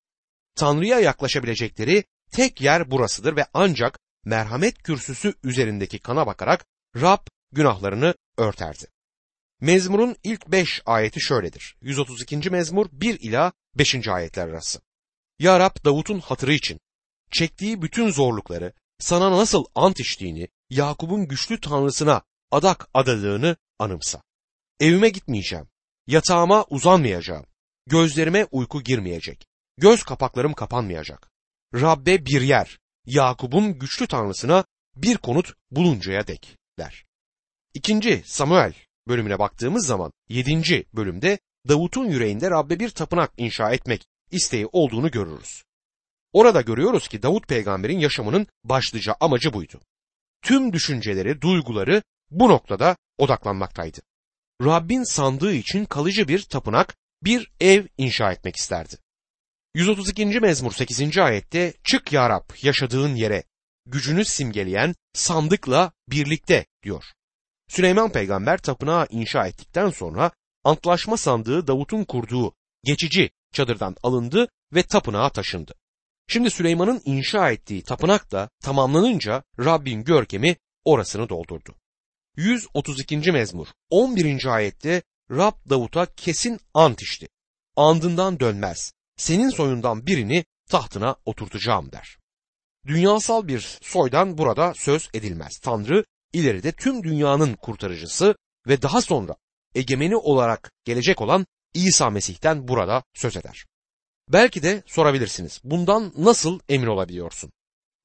Tanrı'ya 0.55 1.01
yaklaşabilecekleri 1.01 2.05
tek 2.33 2.61
yer 2.61 2.91
burasıdır 2.91 3.37
ve 3.37 3.47
ancak 3.55 3.99
merhamet 4.25 4.83
kürsüsü 4.83 5.35
üzerindeki 5.43 5.99
kana 5.99 6.27
bakarak 6.27 6.67
Rab 6.97 7.27
günahlarını 7.53 8.15
örterdi. 8.39 8.87
Mezmurun 9.61 10.17
ilk 10.25 10.49
beş 10.49 10.83
ayeti 10.87 11.21
şöyledir. 11.21 11.77
132. 11.81 12.51
mezmur 12.51 12.87
1 12.93 13.21
ila 13.21 13.53
5. 13.75 14.09
ayetler 14.09 14.49
arası. 14.49 14.81
Ya 15.39 15.61
Rab 15.61 15.85
Davut'un 15.85 16.21
hatırı 16.21 16.53
için 16.53 16.81
çektiği 17.31 17.83
bütün 17.83 18.11
zorlukları, 18.11 18.73
sana 18.99 19.31
nasıl 19.33 19.65
ant 19.75 20.01
içtiğini, 20.01 20.49
Yakup'un 20.71 21.29
güçlü 21.29 21.61
tanrısına 21.61 22.23
adak 22.51 22.89
adadığını 22.95 23.57
anımsa. 23.79 24.23
Evime 24.81 25.09
gitmeyeceğim, 25.09 25.69
yatağıma 26.07 26.65
uzanmayacağım, 26.65 27.47
gözlerime 27.87 28.47
uyku 28.51 28.83
girmeyecek, 28.83 29.47
göz 29.79 30.03
kapaklarım 30.03 30.53
kapanmayacak. 30.53 31.31
Rabbe 31.75 32.27
bir 32.27 32.41
yer, 32.41 32.79
Yakup'un 33.07 33.79
güçlü 33.79 34.07
tanrısına 34.07 34.65
bir 34.97 35.17
konut 35.17 35.55
buluncaya 35.71 36.27
dek 36.27 36.57
der. 36.79 37.05
İkinci 37.75 38.23
Samuel 38.27 38.75
bölümüne 39.09 39.39
baktığımız 39.39 39.87
zaman 39.87 40.13
7. 40.29 40.87
bölümde 40.95 41.39
Davut'un 41.69 42.05
yüreğinde 42.05 42.51
Rabbe 42.51 42.81
bir 42.81 42.91
tapınak 42.91 43.33
inşa 43.37 43.73
etmek 43.73 44.07
isteği 44.31 44.67
olduğunu 44.73 45.11
görürüz. 45.11 45.63
Orada 46.33 46.61
görüyoruz 46.61 47.09
ki 47.09 47.23
Davut 47.23 47.49
peygamberin 47.49 47.99
yaşamının 47.99 48.47
başlıca 48.65 49.17
amacı 49.21 49.53
buydu. 49.53 49.81
Tüm 50.47 50.73
düşünceleri, 50.73 51.41
duyguları 51.41 52.03
bu 52.31 52.49
noktada 52.49 52.97
odaklanmaktaydı. 53.19 54.01
Rabbin 54.63 55.03
sandığı 55.03 55.53
için 55.53 55.85
kalıcı 55.85 56.29
bir 56.29 56.43
tapınak, 56.43 56.97
bir 57.23 57.53
ev 57.61 57.87
inşa 57.99 58.33
etmek 58.33 58.57
isterdi. 58.57 58.97
132. 59.75 60.27
mezmur 60.27 60.73
8. 60.73 61.19
ayette 61.19 61.75
çık 61.85 62.13
ya 62.13 62.31
Rab 62.31 62.51
yaşadığın 62.63 63.15
yere 63.15 63.43
gücünü 63.87 64.25
simgeleyen 64.25 64.95
sandıkla 65.13 65.93
birlikte 66.09 66.67
diyor. 66.83 67.05
Süleyman 67.69 68.13
peygamber 68.13 68.59
tapınağı 68.59 69.07
inşa 69.11 69.47
ettikten 69.47 69.91
sonra 69.91 70.31
antlaşma 70.65 71.17
sandığı 71.17 71.67
Davut'un 71.67 72.05
kurduğu 72.05 72.55
geçici 72.85 73.31
çadırdan 73.53 73.97
alındı 74.03 74.49
ve 74.75 74.83
tapınağa 74.83 75.31
taşındı. 75.31 75.75
Şimdi 76.29 76.51
Süleyman'ın 76.51 77.03
inşa 77.05 77.51
ettiği 77.51 77.83
tapınak 77.83 78.33
da 78.33 78.49
tamamlanınca 78.63 79.43
Rabbin 79.59 80.05
görkemi 80.05 80.57
orasını 80.85 81.29
doldurdu. 81.29 81.75
132. 82.37 83.33
mezmur 83.33 83.67
11. 83.91 84.47
ayette 84.47 85.03
Rab 85.31 85.55
Davut'a 85.71 86.07
kesin 86.07 86.61
ant 86.75 87.03
içti. 87.03 87.29
Andından 87.77 88.41
dönmez. 88.41 88.93
Senin 89.17 89.51
soyundan 89.51 90.07
birini 90.07 90.45
tahtına 90.71 91.17
oturtacağım 91.25 91.93
der. 91.93 92.19
Dünyasal 92.87 93.49
bir 93.49 93.79
soydan 93.83 94.39
burada 94.39 94.73
söz 94.77 95.09
edilmez. 95.15 95.59
Tanrı 95.63 96.05
ileride 96.33 96.73
tüm 96.73 97.03
dünyanın 97.03 97.55
kurtarıcısı 97.55 98.37
ve 98.67 98.83
daha 98.83 99.01
sonra 99.01 99.37
egemeni 99.75 100.17
olarak 100.17 100.73
gelecek 100.85 101.21
olan 101.21 101.47
İsa 101.75 102.11
Mesih'ten 102.11 102.69
burada 102.69 103.03
söz 103.15 103.37
eder. 103.37 103.67
Belki 104.33 104.63
de 104.63 104.83
sorabilirsiniz. 104.87 105.61
Bundan 105.65 106.13
nasıl 106.17 106.61
emin 106.69 106.87
olabiliyorsun? 106.87 107.53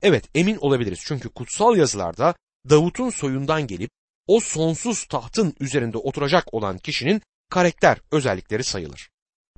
Evet 0.02 0.30
emin 0.36 0.58
olabiliriz 0.58 1.00
çünkü 1.06 1.30
kutsal 1.30 1.78
yazılarda 1.78 2.36
Davut'un 2.70 3.10
soyundan 3.10 3.68
gelip 3.68 3.92
o 4.28 4.40
sonsuz 4.40 5.06
tahtın 5.06 5.56
üzerinde 5.60 5.98
oturacak 5.98 6.54
olan 6.54 6.78
kişinin 6.78 7.22
karakter 7.50 7.98
özellikleri 8.12 8.64
sayılır. 8.64 9.10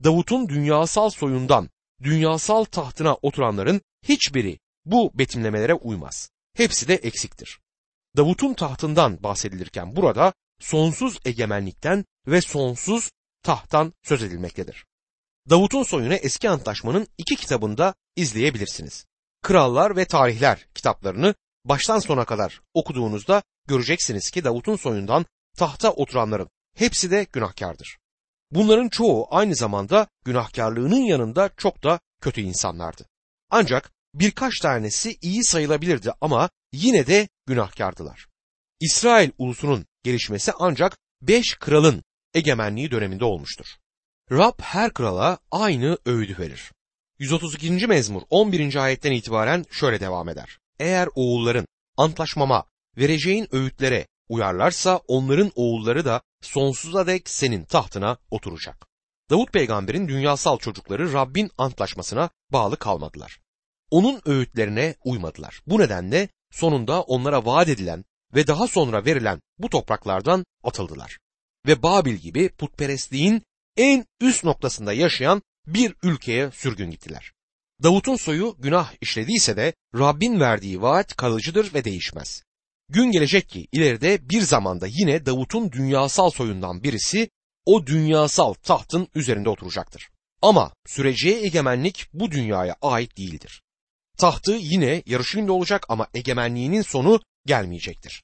Davut'un 0.04 0.50
dünyasal 0.50 1.10
soyundan 1.10 1.70
dünyasal 2.04 2.64
tahtına 2.64 3.14
oturanların 3.14 3.82
hiçbiri 4.08 4.60
bu 4.86 5.12
betimlemelere 5.14 5.74
uymaz. 5.74 6.30
Hepsi 6.54 6.88
de 6.88 6.96
eksiktir. 6.96 7.60
Davut'un 8.18 8.54
tahtından 8.54 9.24
bahsedilirken 9.24 9.96
burada 9.96 10.34
sonsuz 10.60 11.18
egemenlikten 11.26 12.06
ve 12.28 12.42
sonsuz 12.42 13.12
tahttan 13.44 13.94
söz 14.04 14.24
edilmektedir. 14.24 14.86
Davut'un 15.50 15.84
soyunu 15.84 16.14
eski 16.14 16.50
antlaşmanın 16.50 17.08
iki 17.18 17.36
kitabında 17.36 17.94
izleyebilirsiniz. 18.16 19.06
Krallar 19.42 19.96
ve 19.96 20.06
Tarihler 20.06 20.68
kitaplarını 20.76 21.36
baştan 21.66 22.00
sona 22.00 22.26
kadar 22.26 22.62
okuduğunuzda 22.74 23.44
göreceksiniz 23.68 24.32
ki 24.32 24.44
Davut'un 24.44 24.76
soyundan 24.76 25.26
tahta 25.58 25.92
oturanların 25.92 26.50
hepsi 26.76 27.12
de 27.12 27.28
günahkardır. 27.34 27.98
Bunların 28.52 28.90
çoğu 28.90 29.28
aynı 29.32 29.56
zamanda 29.56 30.08
günahkarlığının 30.26 31.02
yanında 31.02 31.50
çok 31.58 31.84
da 31.84 32.00
kötü 32.22 32.42
insanlardı. 32.42 33.06
Ancak 33.50 33.92
birkaç 34.14 34.60
tanesi 34.60 35.18
iyi 35.22 35.44
sayılabilirdi 35.44 36.12
ama 36.22 36.50
yine 36.74 37.08
de 37.08 37.28
günahkardılar. 37.48 38.28
İsrail 38.80 39.32
ulusunun 39.38 39.86
gelişmesi 40.04 40.52
ancak 40.60 40.98
beş 41.22 41.56
kralın 41.56 42.04
egemenliği 42.34 42.92
döneminde 42.92 43.26
olmuştur. 43.26 43.66
Rab 44.32 44.54
her 44.62 44.94
krala 44.94 45.38
aynı 45.52 45.98
öğüdü 46.06 46.38
verir. 46.40 46.72
132. 47.20 47.88
mezmur 47.88 48.22
11. 48.30 48.76
ayetten 48.76 49.12
itibaren 49.12 49.66
şöyle 49.72 50.00
devam 50.00 50.30
eder. 50.30 50.58
Eğer 50.80 51.10
oğulların 51.16 51.66
antlaşmama 51.98 52.66
vereceğin 52.98 53.48
öğütlere 53.52 54.08
uyarlarsa 54.30 54.98
onların 55.08 55.52
oğulları 55.56 56.06
da 56.06 56.22
sonsuza 56.42 57.08
dek 57.08 57.30
senin 57.30 57.64
tahtına 57.64 58.18
oturacak. 58.32 58.88
Davut 59.30 59.54
peygamberin 59.54 60.08
dünyasal 60.08 60.58
çocukları 60.58 61.14
Rabbin 61.14 61.52
antlaşmasına 61.58 62.30
bağlı 62.52 62.78
kalmadılar. 62.78 63.40
Onun 63.92 64.22
öğütlerine 64.26 64.96
uymadılar. 65.06 65.62
Bu 65.68 65.80
nedenle 65.80 66.30
sonunda 66.52 67.02
onlara 67.02 67.46
vaat 67.46 67.70
edilen 67.70 68.06
ve 68.36 68.48
daha 68.48 68.68
sonra 68.68 69.06
verilen 69.06 69.42
bu 69.58 69.70
topraklardan 69.70 70.46
atıldılar. 70.64 71.18
Ve 71.68 71.84
Babil 71.84 72.16
gibi 72.16 72.50
putperestliğin 72.50 73.44
en 73.78 74.06
üst 74.22 74.44
noktasında 74.44 74.94
yaşayan 74.94 75.42
bir 75.68 75.96
ülkeye 76.04 76.52
sürgün 76.52 76.92
gittiler. 76.92 77.32
Davut'un 77.84 78.16
soyu 78.16 78.56
günah 78.60 78.94
işlediyse 79.02 79.58
de 79.58 79.74
Rabbin 79.96 80.40
verdiği 80.40 80.82
vaat 80.82 81.16
kalıcıdır 81.16 81.74
ve 81.74 81.84
değişmez. 81.84 82.44
Gün 82.90 83.12
gelecek 83.12 83.50
ki 83.50 83.68
ileride 83.72 84.30
bir 84.30 84.42
zamanda 84.42 84.88
yine 84.90 85.26
Davut'un 85.26 85.72
dünyasal 85.72 86.30
soyundan 86.30 86.84
birisi 86.84 87.30
o 87.66 87.86
dünyasal 87.88 88.54
tahtın 88.54 89.08
üzerinde 89.16 89.50
oturacaktır. 89.50 90.10
Ama 90.42 90.74
süreceği 90.86 91.46
egemenlik 91.46 92.08
bu 92.14 92.32
dünyaya 92.32 92.76
ait 92.82 93.18
değildir. 93.18 93.62
Tahtı 94.18 94.52
yine 94.52 95.04
Yarışilim'de 95.06 95.52
olacak 95.52 95.86
ama 95.90 96.08
egemenliğinin 96.14 96.82
sonu 96.82 97.20
gelmeyecektir. 97.46 98.24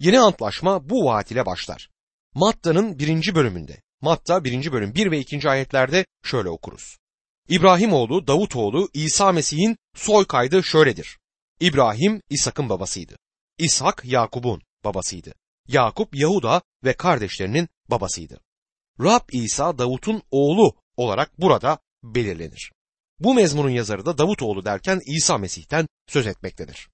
Yeni 0.00 0.20
antlaşma 0.20 0.88
bu 0.88 1.04
vaat 1.04 1.30
ile 1.30 1.46
başlar. 1.46 1.90
Matta'nın 2.34 2.98
birinci 2.98 3.34
bölümünde, 3.34 3.82
Matta 4.04 4.44
birinci 4.44 4.72
bölüm 4.72 4.94
1 4.94 5.10
ve 5.10 5.18
2. 5.18 5.50
ayetlerde 5.50 6.06
şöyle 6.22 6.48
okuruz. 6.48 6.96
İbrahim 7.48 7.92
oğlu, 7.92 8.26
Davut 8.26 8.56
oğlu, 8.56 8.88
İsa 8.94 9.32
Mesih'in 9.32 9.76
soy 9.94 10.24
kaydı 10.24 10.62
şöyledir. 10.62 11.18
İbrahim 11.60 12.22
İshak'ın 12.30 12.68
babasıydı. 12.68 13.16
İshak 13.58 14.04
Yakup'un 14.04 14.62
babasıydı. 14.84 15.34
Yakup 15.68 16.16
Yahuda 16.16 16.62
ve 16.84 16.92
kardeşlerinin 16.92 17.68
babasıydı. 17.90 18.40
Rab 19.00 19.28
İsa 19.32 19.78
Davut'un 19.78 20.22
oğlu 20.30 20.76
olarak 20.96 21.40
burada 21.40 21.78
belirlenir. 22.02 22.72
Bu 23.18 23.34
mezmunun 23.34 23.70
yazarı 23.70 24.06
da 24.06 24.18
Davut 24.18 24.42
oğlu 24.42 24.64
derken 24.64 25.00
İsa 25.06 25.38
Mesih'ten 25.38 25.88
söz 26.08 26.26
etmektedir. 26.26 26.88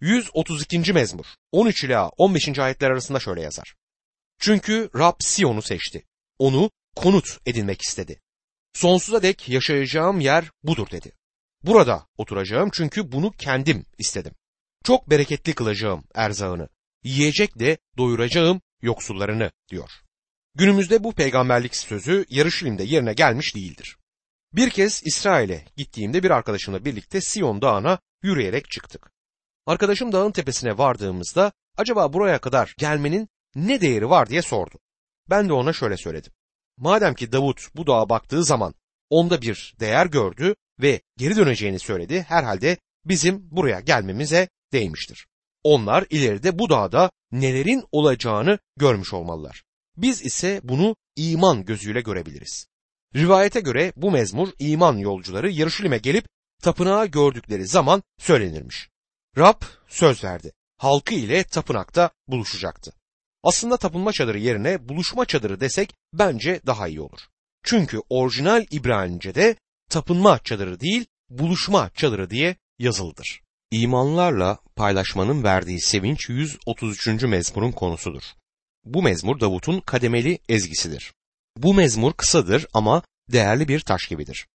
132. 0.00 0.92
mezmur 0.92 1.26
13 1.52 1.84
ila 1.84 2.08
15. 2.08 2.58
ayetler 2.58 2.90
arasında 2.90 3.20
şöyle 3.20 3.42
yazar. 3.42 3.74
Çünkü 4.38 4.90
Rab 4.94 5.16
Siyon'u 5.20 5.62
seçti. 5.62 6.04
Onu 6.42 6.70
konut 6.96 7.38
edinmek 7.46 7.82
istedi. 7.82 8.20
Sonsuza 8.72 9.22
dek 9.22 9.48
yaşayacağım 9.48 10.20
yer 10.20 10.50
budur 10.62 10.90
dedi. 10.90 11.12
Burada 11.64 12.06
oturacağım 12.16 12.70
çünkü 12.72 13.12
bunu 13.12 13.30
kendim 13.30 13.86
istedim. 13.98 14.34
Çok 14.84 15.10
bereketli 15.10 15.54
kılacağım 15.54 16.04
erzağını. 16.14 16.68
Yiyecek 17.04 17.58
de 17.58 17.78
doyuracağım 17.98 18.60
yoksullarını 18.80 19.50
diyor. 19.70 19.90
Günümüzde 20.54 21.04
bu 21.04 21.12
peygamberlik 21.12 21.76
sözü 21.76 22.24
Yarışilim'de 22.28 22.82
yerine 22.82 23.12
gelmiş 23.12 23.54
değildir. 23.54 23.96
Bir 24.52 24.70
kez 24.70 25.02
İsrail'e 25.04 25.64
gittiğimde 25.76 26.22
bir 26.22 26.30
arkadaşımla 26.30 26.84
birlikte 26.84 27.20
Siyon 27.20 27.62
Dağı'na 27.62 27.98
yürüyerek 28.22 28.70
çıktık. 28.70 29.12
Arkadaşım 29.66 30.12
dağın 30.12 30.32
tepesine 30.32 30.78
vardığımızda 30.78 31.52
acaba 31.76 32.12
buraya 32.12 32.38
kadar 32.38 32.74
gelmenin 32.78 33.28
ne 33.54 33.80
değeri 33.80 34.10
var 34.10 34.28
diye 34.28 34.42
sordu. 34.42 34.81
Ben 35.32 35.48
de 35.48 35.52
ona 35.52 35.72
şöyle 35.72 35.96
söyledim. 35.96 36.32
Madem 36.76 37.14
ki 37.14 37.32
Davut 37.32 37.76
bu 37.76 37.86
dağa 37.86 38.08
baktığı 38.08 38.44
zaman 38.44 38.74
onda 39.10 39.42
bir 39.42 39.74
değer 39.80 40.06
gördü 40.06 40.54
ve 40.82 41.00
geri 41.16 41.36
döneceğini 41.36 41.78
söyledi, 41.78 42.22
herhalde 42.28 42.76
bizim 43.04 43.50
buraya 43.50 43.80
gelmemize 43.80 44.48
değmiştir. 44.72 45.26
Onlar 45.62 46.06
ileride 46.10 46.58
bu 46.58 46.70
dağda 46.70 47.10
nelerin 47.32 47.84
olacağını 47.92 48.58
görmüş 48.76 49.14
olmalılar. 49.14 49.62
Biz 49.96 50.22
ise 50.22 50.60
bunu 50.64 50.96
iman 51.16 51.64
gözüyle 51.64 52.00
görebiliriz. 52.00 52.66
Rivayete 53.14 53.60
göre 53.60 53.92
bu 53.96 54.10
mezmur 54.10 54.48
iman 54.58 54.96
yolcuları 54.96 55.50
Yarışilim'e 55.50 55.98
gelip 55.98 56.24
tapınağı 56.62 57.06
gördükleri 57.06 57.66
zaman 57.66 58.02
söylenirmiş. 58.18 58.88
Rab 59.38 59.62
söz 59.88 60.24
verdi. 60.24 60.52
Halkı 60.76 61.14
ile 61.14 61.44
tapınakta 61.44 62.10
buluşacaktı. 62.28 62.92
Aslında 63.42 63.76
tapınma 63.76 64.12
çadırı 64.12 64.38
yerine 64.38 64.88
buluşma 64.88 65.24
çadırı 65.24 65.60
desek 65.60 65.94
bence 66.12 66.60
daha 66.66 66.88
iyi 66.88 67.00
olur. 67.00 67.20
Çünkü 67.64 68.00
orijinal 68.08 68.66
İbranice'de 68.70 69.56
tapınma 69.90 70.38
çadırı 70.38 70.80
değil, 70.80 71.06
buluşma 71.30 71.90
çadırı 71.94 72.30
diye 72.30 72.56
yazılıdır. 72.78 73.40
İmanlarla 73.70 74.58
paylaşmanın 74.76 75.42
verdiği 75.44 75.80
sevinç 75.80 76.28
133. 76.28 77.06
mezmurun 77.22 77.72
konusudur. 77.72 78.22
Bu 78.84 79.02
mezmur 79.02 79.40
Davut'un 79.40 79.80
kademeli 79.80 80.38
ezgisidir. 80.48 81.12
Bu 81.56 81.74
mezmur 81.74 82.12
kısadır 82.12 82.66
ama 82.74 83.02
değerli 83.32 83.68
bir 83.68 83.80
taş 83.80 84.08
gibidir. 84.08 84.46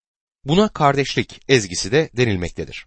Buna 0.45 0.69
kardeşlik 0.69 1.41
ezgisi 1.47 1.91
de 1.91 2.09
denilmektedir. 2.17 2.85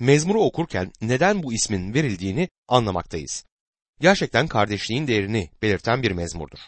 Mezmuru 0.00 0.42
okurken 0.42 0.92
neden 1.00 1.42
bu 1.42 1.52
ismin 1.52 1.94
verildiğini 1.94 2.48
anlamaktayız. 2.68 3.44
Gerçekten 4.02 4.48
kardeşliğin 4.48 5.06
değerini 5.06 5.50
belirten 5.62 6.02
bir 6.02 6.10
mezmurdur. 6.10 6.58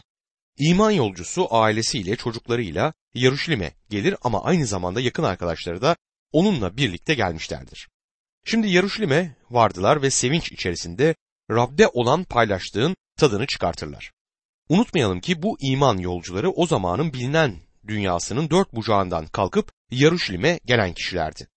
İman 0.57 0.91
yolcusu 0.91 1.47
ailesiyle 1.55 2.15
çocuklarıyla 2.15 2.93
Yaruşilim'e 3.13 3.71
gelir 3.89 4.15
ama 4.21 4.43
aynı 4.43 4.65
zamanda 4.65 5.01
yakın 5.01 5.23
arkadaşları 5.23 5.81
da 5.81 5.95
onunla 6.31 6.77
birlikte 6.77 7.13
gelmişlerdir. 7.13 7.89
Şimdi 8.45 8.69
Yaruşilim'e 8.69 9.35
vardılar 9.49 10.01
ve 10.01 10.11
sevinç 10.11 10.51
içerisinde 10.51 11.15
Rab'de 11.51 11.87
olan 11.87 12.23
paylaştığın 12.23 12.95
tadını 13.17 13.47
çıkartırlar. 13.47 14.11
Unutmayalım 14.69 15.19
ki 15.19 15.41
bu 15.41 15.57
iman 15.61 15.97
yolcuları 15.97 16.51
o 16.51 16.67
zamanın 16.67 17.13
bilinen 17.13 17.55
dünyasının 17.87 18.49
dört 18.49 18.73
bucağından 18.73 19.27
kalkıp 19.27 19.71
Yaruşilim'e 19.91 20.59
gelen 20.65 20.93
kişilerdi. 20.93 21.47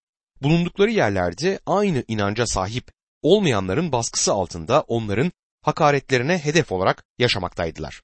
Bulundukları 0.42 0.90
yerlerde 0.90 1.60
aynı 1.66 2.04
inanca 2.08 2.46
sahip 2.46 2.84
olmayanların 3.22 3.92
baskısı 3.92 4.32
altında 4.32 4.80
onların 4.80 5.32
hakaretlerine 5.62 6.38
hedef 6.38 6.72
olarak 6.72 7.04
yaşamaktaydılar. 7.18 8.02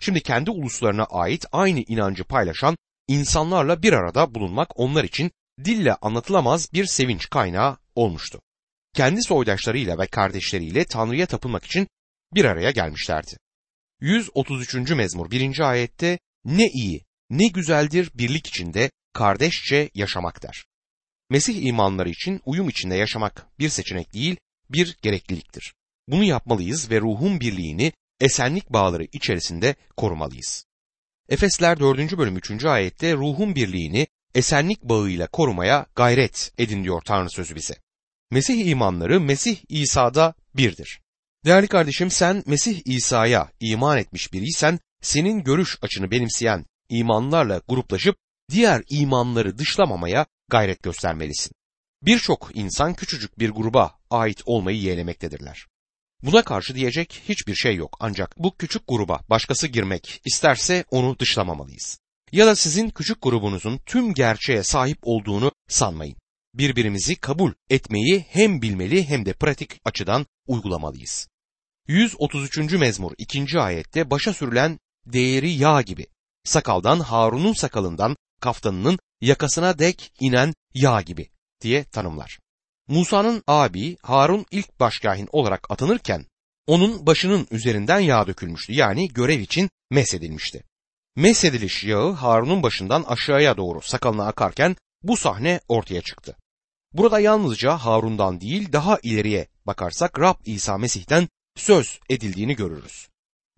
Şimdi 0.00 0.20
kendi 0.20 0.50
uluslarına 0.50 1.04
ait 1.04 1.44
aynı 1.52 1.80
inancı 1.80 2.24
paylaşan 2.24 2.76
insanlarla 3.08 3.82
bir 3.82 3.92
arada 3.92 4.34
bulunmak 4.34 4.80
onlar 4.80 5.04
için 5.04 5.30
dille 5.64 5.94
anlatılamaz 5.94 6.72
bir 6.72 6.86
sevinç 6.86 7.30
kaynağı 7.30 7.76
olmuştu. 7.94 8.40
Kendi 8.94 9.22
soydaşlarıyla 9.22 9.98
ve 9.98 10.06
kardeşleriyle 10.06 10.84
Tanrı'ya 10.84 11.26
tapınmak 11.26 11.64
için 11.64 11.88
bir 12.34 12.44
araya 12.44 12.70
gelmişlerdi. 12.70 13.36
133. 14.00 14.90
mezmur 14.90 15.30
1. 15.30 15.60
ayette 15.60 16.18
ne 16.44 16.68
iyi, 16.68 17.04
ne 17.30 17.46
güzeldir 17.46 18.10
birlik 18.14 18.46
içinde 18.46 18.90
kardeşçe 19.12 19.90
yaşamak 19.94 20.42
der. 20.42 20.64
Mesih 21.30 21.64
imanları 21.64 22.10
için 22.10 22.40
uyum 22.44 22.68
içinde 22.68 22.94
yaşamak 22.94 23.46
bir 23.58 23.68
seçenek 23.68 24.12
değil, 24.12 24.36
bir 24.70 24.96
gerekliliktir. 25.02 25.74
Bunu 26.08 26.24
yapmalıyız 26.24 26.90
ve 26.90 27.00
ruhun 27.00 27.40
birliğini 27.40 27.92
esenlik 28.20 28.70
bağları 28.70 29.04
içerisinde 29.04 29.74
korumalıyız. 29.96 30.64
Efesler 31.28 31.80
4. 31.80 32.18
bölüm 32.18 32.36
3. 32.36 32.64
ayette 32.64 33.14
ruhun 33.14 33.54
birliğini 33.54 34.06
esenlik 34.34 34.82
bağıyla 34.82 35.26
korumaya 35.26 35.86
gayret 35.94 36.52
edin 36.58 36.84
diyor 36.84 37.02
Tanrı 37.04 37.30
sözü 37.30 37.54
bize. 37.54 37.74
Mesih 38.30 38.66
imanları 38.66 39.20
Mesih 39.20 39.56
İsa'da 39.68 40.34
birdir. 40.56 41.00
Değerli 41.44 41.68
kardeşim 41.68 42.10
sen 42.10 42.42
Mesih 42.46 42.82
İsa'ya 42.84 43.50
iman 43.60 43.98
etmiş 43.98 44.32
biriysen 44.32 44.78
senin 45.02 45.44
görüş 45.44 45.78
açını 45.82 46.10
benimseyen 46.10 46.66
imanlarla 46.88 47.60
gruplaşıp 47.68 48.16
diğer 48.50 48.82
imanları 48.90 49.58
dışlamamaya 49.58 50.26
gayret 50.50 50.82
göstermelisin. 50.82 51.52
Birçok 52.02 52.50
insan 52.54 52.94
küçücük 52.94 53.38
bir 53.38 53.50
gruba 53.50 53.98
ait 54.10 54.42
olmayı 54.46 54.78
yeğlemektedirler. 54.78 55.66
Buna 56.22 56.42
karşı 56.42 56.74
diyecek 56.74 57.22
hiçbir 57.28 57.54
şey 57.54 57.76
yok 57.76 57.96
ancak 58.00 58.34
bu 58.38 58.56
küçük 58.56 58.82
gruba 58.88 59.20
başkası 59.30 59.66
girmek 59.66 60.20
isterse 60.24 60.84
onu 60.90 61.18
dışlamamalıyız. 61.18 61.98
Ya 62.32 62.46
da 62.46 62.56
sizin 62.56 62.90
küçük 62.90 63.22
grubunuzun 63.22 63.80
tüm 63.86 64.14
gerçeğe 64.14 64.62
sahip 64.62 64.98
olduğunu 65.02 65.52
sanmayın. 65.68 66.16
Birbirimizi 66.54 67.16
kabul 67.16 67.52
etmeyi 67.70 68.24
hem 68.28 68.62
bilmeli 68.62 69.08
hem 69.08 69.26
de 69.26 69.32
pratik 69.32 69.80
açıdan 69.84 70.26
uygulamalıyız. 70.46 71.28
133. 71.88 72.58
mezmur 72.72 73.12
2. 73.18 73.60
ayette 73.60 74.10
başa 74.10 74.34
sürülen 74.34 74.78
değeri 75.06 75.50
yağ 75.50 75.82
gibi. 75.82 76.06
Sakaldan 76.44 77.00
Harun'un 77.00 77.52
sakalından 77.52 78.16
kaftanının 78.40 78.98
yakasına 79.20 79.78
dek 79.78 80.12
inen 80.20 80.54
yağ 80.74 81.00
gibi 81.00 81.30
diye 81.60 81.84
tanımlar. 81.84 82.38
Musa'nın 82.88 83.42
abi 83.46 83.96
Harun 84.02 84.46
ilk 84.50 84.80
başkahin 84.80 85.28
olarak 85.32 85.70
atanırken 85.70 86.26
onun 86.66 87.06
başının 87.06 87.46
üzerinden 87.50 88.00
yağ 88.00 88.26
dökülmüştü 88.26 88.72
yani 88.72 89.08
görev 89.08 89.40
için 89.40 89.70
mesedilmişti. 89.90 90.64
Mesediliş 91.16 91.84
yağı 91.84 92.12
Harun'un 92.12 92.62
başından 92.62 93.02
aşağıya 93.02 93.56
doğru 93.56 93.80
sakalına 93.80 94.26
akarken 94.26 94.76
bu 95.02 95.16
sahne 95.16 95.60
ortaya 95.68 96.02
çıktı. 96.02 96.36
Burada 96.92 97.20
yalnızca 97.20 97.76
Harun'dan 97.76 98.40
değil 98.40 98.72
daha 98.72 98.98
ileriye 99.02 99.46
bakarsak 99.66 100.20
Rab 100.20 100.34
İsa 100.44 100.78
Mesih'ten 100.78 101.28
söz 101.56 102.00
edildiğini 102.08 102.56
görürüz. 102.56 103.08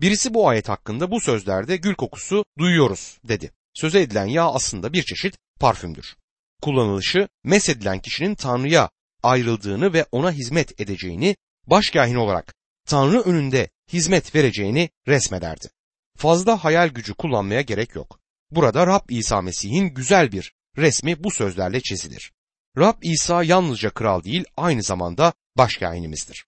Birisi 0.01 0.35
bu 0.35 0.49
ayet 0.49 0.69
hakkında 0.69 1.11
bu 1.11 1.21
sözlerde 1.21 1.77
gül 1.77 1.95
kokusu 1.95 2.45
duyuyoruz 2.59 3.19
dedi. 3.29 3.51
Söze 3.75 4.01
edilen 4.01 4.27
yağ 4.27 4.53
aslında 4.53 4.93
bir 4.93 5.03
çeşit 5.03 5.37
parfümdür. 5.61 6.17
Kullanılışı 6.63 7.29
mesedilen 7.45 7.99
kişinin 7.99 8.35
Tanrı'ya 8.35 8.91
ayrıldığını 9.25 9.93
ve 9.93 10.07
ona 10.13 10.33
hizmet 10.33 10.81
edeceğini, 10.81 11.37
başkahin 11.67 12.15
olarak 12.15 12.55
Tanrı 12.87 13.21
önünde 13.21 13.69
hizmet 13.93 14.35
vereceğini 14.35 14.91
resmederdi. 15.09 15.69
Fazla 16.17 16.65
hayal 16.65 16.89
gücü 16.89 17.15
kullanmaya 17.15 17.61
gerek 17.61 17.95
yok. 17.95 18.21
Burada 18.51 18.87
Rab 18.87 19.09
İsa 19.09 19.43
Mesih'in 19.43 19.87
güzel 19.87 20.33
bir 20.33 20.53
resmi 20.77 21.25
bu 21.25 21.31
sözlerle 21.31 21.81
çizilir. 21.81 22.33
Rab 22.79 23.03
İsa 23.03 23.43
yalnızca 23.43 23.91
kral 23.91 24.25
değil 24.25 24.45
aynı 24.57 24.83
zamanda 24.83 25.33
başkahinimizdir. 25.57 26.47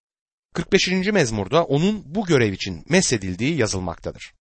45. 0.53 0.87
mezmurda 0.87 1.63
onun 1.63 2.15
bu 2.15 2.25
görev 2.25 2.53
için 2.53 2.83
mesedildiği 2.89 3.57
yazılmaktadır. 3.57 4.33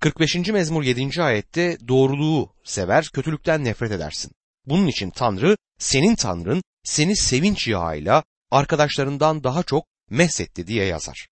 45. 0.00 0.36
mezmur 0.36 0.82
7. 0.82 1.22
ayette 1.22 1.78
doğruluğu 1.88 2.54
sever, 2.64 3.10
kötülükten 3.14 3.64
nefret 3.64 3.92
edersin. 3.92 4.32
Bunun 4.66 4.86
için 4.86 5.10
Tanrı, 5.10 5.56
senin 5.78 6.14
Tanrın 6.14 6.62
seni 6.88 7.16
sevinç 7.16 7.68
yağıyla 7.68 8.24
arkadaşlarından 8.50 9.44
daha 9.44 9.62
çok 9.62 9.86
mesetti 10.10 10.66
diye 10.66 10.84
yazar. 10.84 11.28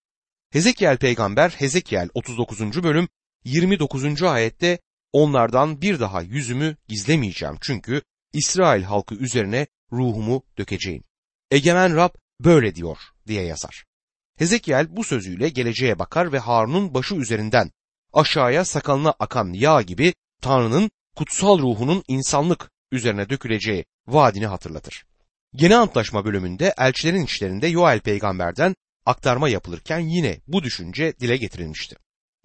Hezekiel 0.50 0.96
peygamber 0.96 1.50
Hezekiel 1.50 2.08
39. 2.14 2.82
bölüm 2.82 3.08
29. 3.44 4.22
ayette 4.22 4.78
onlardan 5.12 5.82
bir 5.82 6.00
daha 6.00 6.22
yüzümü 6.22 6.76
gizlemeyeceğim 6.88 7.56
çünkü 7.60 8.02
İsrail 8.32 8.82
halkı 8.82 9.14
üzerine 9.14 9.66
ruhumu 9.92 10.42
dökeceğim. 10.58 11.04
Egemen 11.50 11.96
Rab 11.96 12.14
böyle 12.40 12.74
diyor 12.74 12.98
diye 13.26 13.42
yazar. 13.42 13.84
Hezekiel 14.38 14.96
bu 14.96 15.04
sözüyle 15.04 15.48
geleceğe 15.48 15.98
bakar 15.98 16.32
ve 16.32 16.38
Harun'un 16.38 16.94
başı 16.94 17.14
üzerinden 17.14 17.70
aşağıya 18.12 18.64
sakalına 18.64 19.14
akan 19.18 19.52
yağ 19.52 19.82
gibi 19.82 20.14
Tanrı'nın 20.42 20.90
kutsal 21.16 21.58
ruhunun 21.58 22.04
insanlık 22.08 22.70
üzerine 22.92 23.28
döküleceği 23.28 23.84
vaadini 24.06 24.46
hatırlatır. 24.46 25.06
Yeni 25.60 25.76
Antlaşma 25.76 26.24
bölümünde 26.24 26.74
elçilerin 26.78 27.24
işlerinde 27.24 27.66
Yoel 27.66 28.00
peygamberden 28.00 28.74
aktarma 29.06 29.48
yapılırken 29.48 29.98
yine 29.98 30.40
bu 30.46 30.62
düşünce 30.62 31.14
dile 31.20 31.36
getirilmişti. 31.36 31.96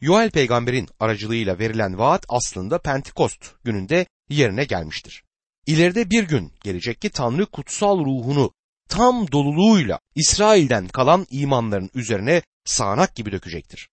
Yoel 0.01 0.31
peygamberin 0.31 0.87
aracılığıyla 0.99 1.59
verilen 1.59 1.97
vaat 1.97 2.25
aslında 2.29 2.81
Pentikost 2.81 3.45
gününde 3.63 4.05
yerine 4.29 4.63
gelmiştir. 4.63 5.23
İleride 5.65 6.09
bir 6.09 6.23
gün 6.23 6.53
gelecek 6.63 7.01
ki 7.01 7.09
Tanrı 7.09 7.45
kutsal 7.45 7.99
ruhunu 7.99 8.51
tam 8.89 9.31
doluluğuyla 9.31 9.99
İsrail'den 10.15 10.87
kalan 10.87 11.27
imanların 11.29 11.89
üzerine 11.93 12.41
sağanak 12.65 13.15
gibi 13.15 13.31
dökecektir. 13.31 13.89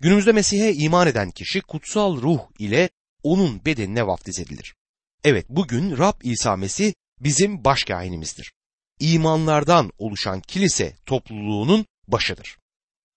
Günümüzde 0.00 0.32
Mesih'e 0.32 0.74
iman 0.74 1.06
eden 1.06 1.30
kişi 1.30 1.60
kutsal 1.60 2.22
ruh 2.22 2.40
ile 2.58 2.88
onun 3.22 3.64
bedenine 3.64 4.06
vaftiz 4.06 4.38
edilir. 4.38 4.74
Evet 5.24 5.46
bugün 5.48 5.98
Rab 5.98 6.20
İsa 6.22 6.56
Mesih 6.56 6.92
bizim 7.20 7.64
başkahinimizdir. 7.64 8.52
İmanlardan 9.00 9.92
oluşan 9.98 10.40
kilise 10.40 10.96
topluluğunun 11.06 11.86
başıdır. 12.08 12.58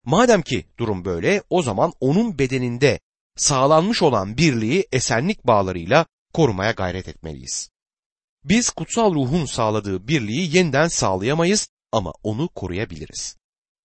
Madem 0.06 0.42
ki 0.42 0.66
durum 0.78 1.06
böyle 1.06 1.44
o 1.50 1.62
zaman 1.62 1.94
onun 2.00 2.40
bedeninde 2.40 3.00
sağlanmış 3.36 4.02
olan 4.02 4.38
birliği 4.38 4.88
esenlik 4.92 5.48
bağlarıyla 5.48 6.06
korumaya 6.34 6.72
gayret 6.72 7.08
etmeliyiz. 7.08 7.70
Biz 8.44 8.70
kutsal 8.70 9.14
ruhun 9.14 9.46
sağladığı 9.46 10.08
birliği 10.08 10.58
yeniden 10.58 10.88
sağlayamayız 10.88 11.70
ama 11.92 12.14
onu 12.24 12.50
koruyabiliriz. 12.50 13.38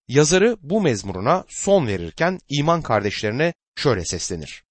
Yazarı 0.09 0.57
bu 0.61 0.81
mezmuruna 0.81 1.45
son 1.49 1.87
verirken 1.87 2.39
iman 2.49 2.83
kardeşlerine 2.83 3.55
şöyle 3.77 4.05
seslenir. 4.05 4.65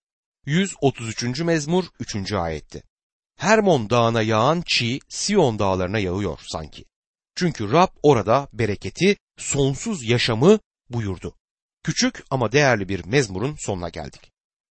133. 0.46 1.40
mezmur 1.40 1.86
3. 2.00 2.34
ayetti. 2.34 2.84
Hermon 3.42 3.90
dağına 3.90 4.22
yağan 4.22 4.64
çiğ 4.68 5.00
Siyon 5.10 5.60
dağlarına 5.60 6.00
yağıyor 6.00 6.40
sanki. 6.48 6.86
Çünkü 7.36 7.72
Rab 7.72 7.88
orada 8.04 8.48
bereketi, 8.54 9.18
sonsuz 9.38 10.04
yaşamı 10.04 10.60
buyurdu. 10.90 11.36
Küçük 11.84 12.24
ama 12.30 12.52
değerli 12.52 12.90
bir 12.90 13.06
mezmurun 13.06 13.56
sonuna 13.60 13.90
geldik. 13.90 14.32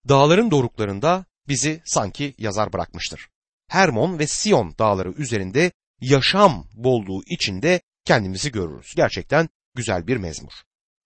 Dağların 0.09 0.50
doruklarında 0.50 1.24
bizi 1.48 1.83
sanki 1.85 2.35
yazar 2.38 2.72
bırakmıştır. 2.72 3.28
Hermon 3.68 4.18
ve 4.18 4.26
Siyon 4.26 4.74
dağları 4.78 5.12
üzerinde 5.12 5.72
yaşam 6.00 6.68
bolluğu 6.74 7.22
içinde 7.26 7.81
kendimizi 8.04 8.52
görürüz. 8.52 8.92
Gerçekten 8.96 9.48
güzel 9.74 10.07
bir 10.07 10.16
mezmur. 10.16 10.52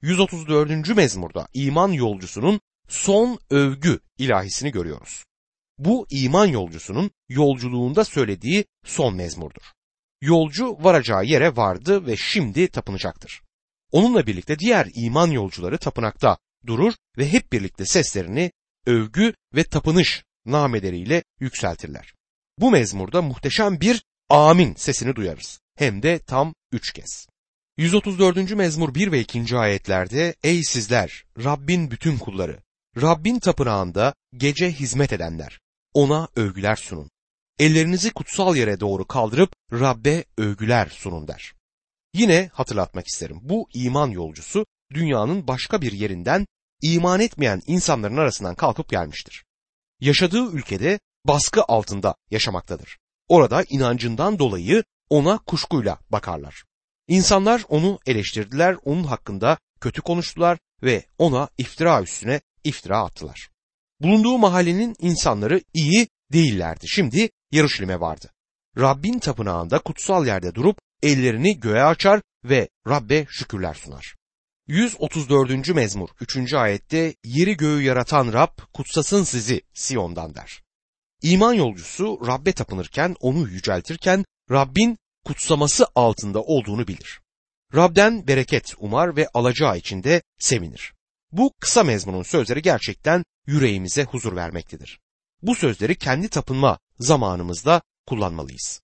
134. 0.01 0.96
mezmurda 0.96 1.48
iman 1.55 1.92
yolcusunun 1.92 2.61
son 2.88 3.38
övgü 3.51 4.01
ilahisini 4.18 4.72
görüyoruz. 4.72 5.25
Bu 5.78 6.06
iman 6.11 6.46
yolcusunun 6.46 7.11
yolculuğunda 7.28 8.04
söylediği 8.04 8.64
son 8.85 9.14
mezmurdur. 9.14 9.62
Yolcu 10.20 10.76
varacağı 10.80 11.24
yere 11.24 11.56
vardı 11.56 12.06
ve 12.06 12.16
şimdi 12.16 12.68
tapınacaktır. 12.68 13.42
Onunla 13.90 14.26
birlikte 14.26 14.58
diğer 14.58 14.88
iman 14.94 15.30
yolcuları 15.30 15.78
tapınakta 15.78 16.38
durur 16.66 16.94
ve 17.18 17.32
hep 17.32 17.52
birlikte 17.52 17.87
seslerini 17.87 18.52
övgü 18.87 19.35
ve 19.54 19.64
tapınış 19.64 20.24
nameleriyle 20.46 21.24
yükseltirler. 21.40 22.14
Bu 22.58 22.70
mezmurda 22.70 23.22
muhteşem 23.22 23.80
bir 23.80 24.04
amin 24.28 24.74
sesini 24.74 25.16
duyarız. 25.16 25.61
Hem 25.76 26.02
de 26.02 26.18
tam 26.18 26.54
üç 26.72 26.92
kez. 26.92 27.26
134. 27.76 28.50
mezmur 28.50 28.94
1 28.94 29.12
ve 29.12 29.20
2. 29.20 29.56
ayetlerde 29.56 30.35
Ey 30.42 30.62
sizler 30.62 31.24
Rabbin 31.44 31.90
bütün 31.90 32.18
kulları 32.18 32.62
Rabbin 33.00 33.38
tapınağında 33.38 34.14
gece 34.37 34.72
hizmet 34.72 35.12
edenler 35.12 35.61
ona 35.94 36.28
övgüler 36.37 36.76
sunun. 36.76 37.11
Ellerinizi 37.59 38.11
kutsal 38.11 38.57
yere 38.57 38.81
doğru 38.81 39.07
kaldırıp 39.07 39.52
Rabbe 39.72 40.24
övgüler 40.38 40.88
sunun 40.88 41.28
der. 41.28 41.55
Yine 42.14 42.50
hatırlatmak 42.52 43.07
isterim. 43.07 43.38
Bu 43.42 43.68
iman 43.74 44.11
yolcusu 44.11 44.66
dünyanın 44.94 45.48
başka 45.48 45.83
bir 45.83 45.92
yerinden 45.92 46.46
iman 46.83 47.20
etmeyen 47.20 47.62
insanların 47.66 48.16
arasından 48.16 48.55
kalkıp 48.55 48.88
gelmiştir. 48.88 49.44
Yaşadığı 50.00 50.52
ülkede 50.52 51.00
baskı 51.24 51.62
altında 51.62 52.14
yaşamaktadır. 52.31 52.98
Orada 53.28 53.64
inancından 53.68 54.38
dolayı 54.38 54.85
ona 55.11 55.38
kuşkuyla 55.38 55.98
bakarlar. 56.11 56.64
İnsanlar 57.09 57.64
onu 57.68 57.98
eleştirdiler, 58.07 58.76
onun 58.85 59.05
hakkında 59.05 59.59
kötü 59.81 60.02
konuştular 60.02 60.59
ve 60.83 61.07
ona 61.18 61.48
iftira 61.59 62.02
üstüne 62.02 62.40
iftira 62.64 62.98
attılar. 62.98 63.48
Bulunduğu 64.01 64.38
mahallenin 64.38 64.96
insanları 64.98 65.61
iyi 65.75 66.09
değillerdi. 66.33 66.88
Şimdi 66.88 67.31
Yarışlim'e 67.53 68.01
vardı. 68.01 68.31
Rabbin 68.79 69.18
tapınağında 69.18 69.79
kutsal 69.79 70.27
yerde 70.27 70.55
durup 70.55 70.79
ellerini 71.03 71.61
göğe 71.61 71.83
açar 71.83 72.20
ve 72.44 72.68
Rabbe 72.88 73.27
şükürler 73.29 73.75
sunar. 73.75 74.14
134. 74.66 75.68
mezmur 75.68 76.09
3. 76.20 76.55
ayette 76.55 77.14
yeri 77.25 77.57
göğü 77.57 77.83
yaratan 77.83 78.33
Rab 78.33 78.59
kutsasın 78.72 79.25
sizi 79.25 79.62
Siyon'dan 79.75 80.35
der. 80.35 80.62
İman 81.22 81.53
yolcusu 81.53 82.20
Rabbe 82.27 82.53
tapınırken 82.53 83.16
onu 83.20 83.48
yüceltirken 83.48 84.25
Rabbin 84.51 84.98
kutsaması 85.25 85.87
altında 85.94 86.40
olduğunu 86.42 86.88
bilir. 86.88 87.20
Rab'den 87.75 88.27
bereket 88.27 88.75
umar 88.79 89.16
ve 89.16 89.29
alacağı 89.35 89.79
için 89.79 90.03
de 90.03 90.22
sevinir. 90.38 90.92
Bu 91.33 91.53
kısa 91.61 91.85
mezmunun 91.85 92.23
sözleri 92.23 92.62
gerçekten 92.62 93.25
yüreğimize 93.47 94.05
huzur 94.05 94.37
vermektedir. 94.37 95.01
Bu 95.42 95.55
sözleri 95.55 95.99
kendi 95.99 96.29
tapınma 96.29 96.79
zamanımızda 96.99 97.83
kullanmalıyız. 98.07 98.81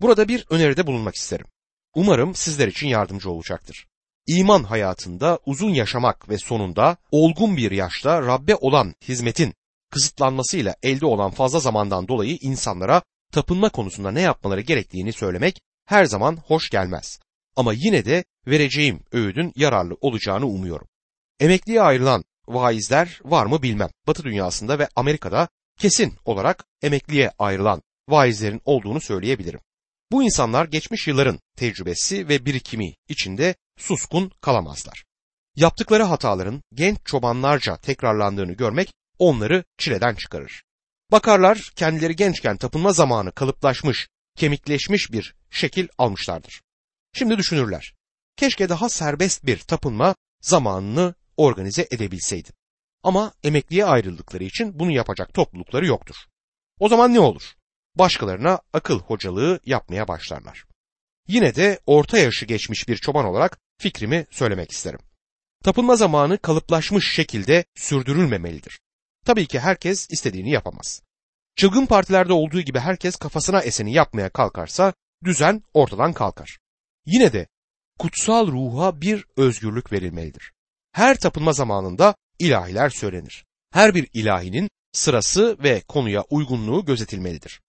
Burada 0.00 0.28
bir 0.28 0.46
öneride 0.50 0.86
bulunmak 0.86 1.14
isterim. 1.14 1.46
Umarım 1.94 2.34
sizler 2.34 2.68
için 2.68 2.88
yardımcı 2.88 3.30
olacaktır. 3.30 3.86
İman 4.26 4.64
hayatında 4.64 5.38
uzun 5.46 5.70
yaşamak 5.70 6.28
ve 6.28 6.38
sonunda 6.38 6.96
olgun 7.10 7.56
bir 7.56 7.70
yaşta 7.70 8.22
Rabbe 8.22 8.54
olan 8.54 8.94
hizmetin 9.08 9.54
kısıtlanmasıyla 9.90 10.74
elde 10.82 11.06
olan 11.06 11.30
fazla 11.30 11.60
zamandan 11.60 12.08
dolayı 12.08 12.38
insanlara 12.40 13.02
tapınma 13.32 13.68
konusunda 13.68 14.10
ne 14.10 14.20
yapmaları 14.20 14.60
gerektiğini 14.60 15.12
söylemek 15.12 15.60
her 15.84 16.04
zaman 16.04 16.36
hoş 16.36 16.70
gelmez. 16.70 17.18
Ama 17.56 17.72
yine 17.72 18.04
de 18.04 18.24
vereceğim 18.46 19.00
öğüdün 19.12 19.52
yararlı 19.56 19.96
olacağını 20.00 20.46
umuyorum. 20.46 20.88
Emekliye 21.40 21.82
ayrılan 21.82 22.24
vaizler 22.48 23.20
var 23.24 23.46
mı 23.46 23.62
bilmem. 23.62 23.90
Batı 24.06 24.24
dünyasında 24.24 24.78
ve 24.78 24.88
Amerika'da 24.96 25.48
kesin 25.78 26.14
olarak 26.24 26.64
emekliye 26.82 27.30
ayrılan 27.38 27.82
vaizlerin 28.08 28.60
olduğunu 28.64 29.00
söyleyebilirim. 29.00 29.60
Bu 30.12 30.22
insanlar 30.22 30.64
geçmiş 30.64 31.08
yılların 31.08 31.40
tecrübesi 31.56 32.28
ve 32.28 32.46
birikimi 32.46 32.94
içinde 33.08 33.54
suskun 33.78 34.32
kalamazlar. 34.40 35.04
Yaptıkları 35.56 36.02
hataların 36.02 36.62
genç 36.74 36.98
çobanlarca 37.04 37.76
tekrarlandığını 37.76 38.52
görmek 38.52 38.92
onları 39.18 39.64
çileden 39.78 40.14
çıkarır. 40.14 40.62
Bakarlar 41.12 41.72
kendileri 41.76 42.16
gençken 42.16 42.56
tapınma 42.56 42.92
zamanı 42.92 43.32
kalıplaşmış, 43.32 44.08
kemikleşmiş 44.36 45.12
bir 45.12 45.34
şekil 45.50 45.88
almışlardır. 45.98 46.62
Şimdi 47.12 47.38
düşünürler. 47.38 47.94
Keşke 48.36 48.68
daha 48.68 48.88
serbest 48.88 49.46
bir 49.46 49.58
tapınma 49.58 50.14
zamanını 50.40 51.14
organize 51.36 51.88
edebilseydi. 51.90 52.50
Ama 53.02 53.32
emekliye 53.42 53.84
ayrıldıkları 53.84 54.44
için 54.44 54.78
bunu 54.78 54.90
yapacak 54.90 55.34
toplulukları 55.34 55.86
yoktur. 55.86 56.16
O 56.80 56.88
zaman 56.88 57.14
ne 57.14 57.20
olur? 57.20 57.54
Başkalarına 57.94 58.60
akıl 58.72 59.00
hocalığı 59.00 59.60
yapmaya 59.64 60.08
başlarlar. 60.08 60.64
Yine 61.28 61.54
de 61.54 61.80
orta 61.86 62.18
yaşı 62.18 62.46
geçmiş 62.46 62.88
bir 62.88 62.96
çoban 62.96 63.24
olarak 63.24 63.58
fikrimi 63.78 64.26
söylemek 64.30 64.72
isterim. 64.72 65.00
Tapınma 65.64 65.96
zamanı 65.96 66.38
kalıplaşmış 66.38 67.14
şekilde 67.14 67.64
sürdürülmemelidir. 67.74 68.80
Tabii 69.24 69.46
ki 69.46 69.60
herkes 69.60 70.06
istediğini 70.10 70.50
yapamaz. 70.50 71.02
Çılgın 71.56 71.86
partilerde 71.86 72.32
olduğu 72.32 72.60
gibi 72.60 72.78
herkes 72.78 73.16
kafasına 73.16 73.60
eseni 73.60 73.92
yapmaya 73.92 74.30
kalkarsa 74.30 74.92
düzen 75.24 75.62
ortadan 75.74 76.12
kalkar. 76.12 76.58
Yine 77.06 77.32
de 77.32 77.46
kutsal 77.98 78.46
ruha 78.46 79.00
bir 79.00 79.24
özgürlük 79.36 79.92
verilmelidir. 79.92 80.52
Her 80.96 81.18
tapınma 81.18 81.52
zamanında 81.52 82.14
ilahiler 82.38 82.90
söylenir. 82.90 83.44
Her 83.72 83.94
bir 83.94 84.08
ilahinin 84.12 84.70
sırası 84.92 85.56
ve 85.62 85.80
konuya 85.80 86.22
uygunluğu 86.30 86.84
gözetilmelidir. 86.84 87.60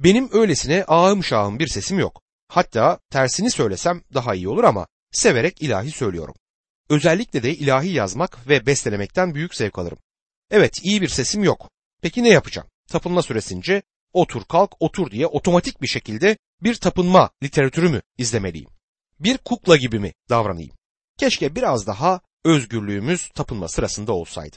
Benim 0.00 0.28
öylesine 0.32 0.84
ağım 0.84 1.24
şahım 1.24 1.58
bir 1.58 1.66
sesim 1.66 1.98
yok. 1.98 2.22
Hatta 2.48 2.98
tersini 3.10 3.50
söylesem 3.50 4.02
daha 4.14 4.34
iyi 4.34 4.48
olur 4.48 4.64
ama 4.64 4.86
severek 5.12 5.62
ilahi 5.62 5.90
söylüyorum. 5.90 6.34
Özellikle 6.88 7.42
de 7.42 7.54
ilahi 7.54 7.88
yazmak 7.88 8.48
ve 8.48 8.66
bestelemekten 8.66 9.34
büyük 9.34 9.54
zevk 9.54 9.78
alırım. 9.78 9.98
Evet 10.50 10.80
iyi 10.82 11.02
bir 11.02 11.08
sesim 11.08 11.44
yok. 11.44 11.70
Peki 12.02 12.22
ne 12.22 12.28
yapacağım? 12.28 12.68
Tapınma 12.88 13.22
süresince 13.22 13.82
otur 14.12 14.44
kalk 14.44 14.70
otur 14.80 15.10
diye 15.10 15.26
otomatik 15.26 15.82
bir 15.82 15.88
şekilde 15.88 16.36
bir 16.62 16.74
tapınma 16.74 17.30
literatürü 17.42 17.88
mü 17.88 18.02
izlemeliyim? 18.18 18.70
Bir 19.20 19.38
kukla 19.38 19.76
gibi 19.76 19.98
mi 19.98 20.12
davranayım? 20.28 20.76
Keşke 21.18 21.54
biraz 21.54 21.86
daha 21.86 22.20
özgürlüğümüz 22.44 23.28
tapınma 23.34 23.68
sırasında 23.68 24.12
olsaydı. 24.12 24.56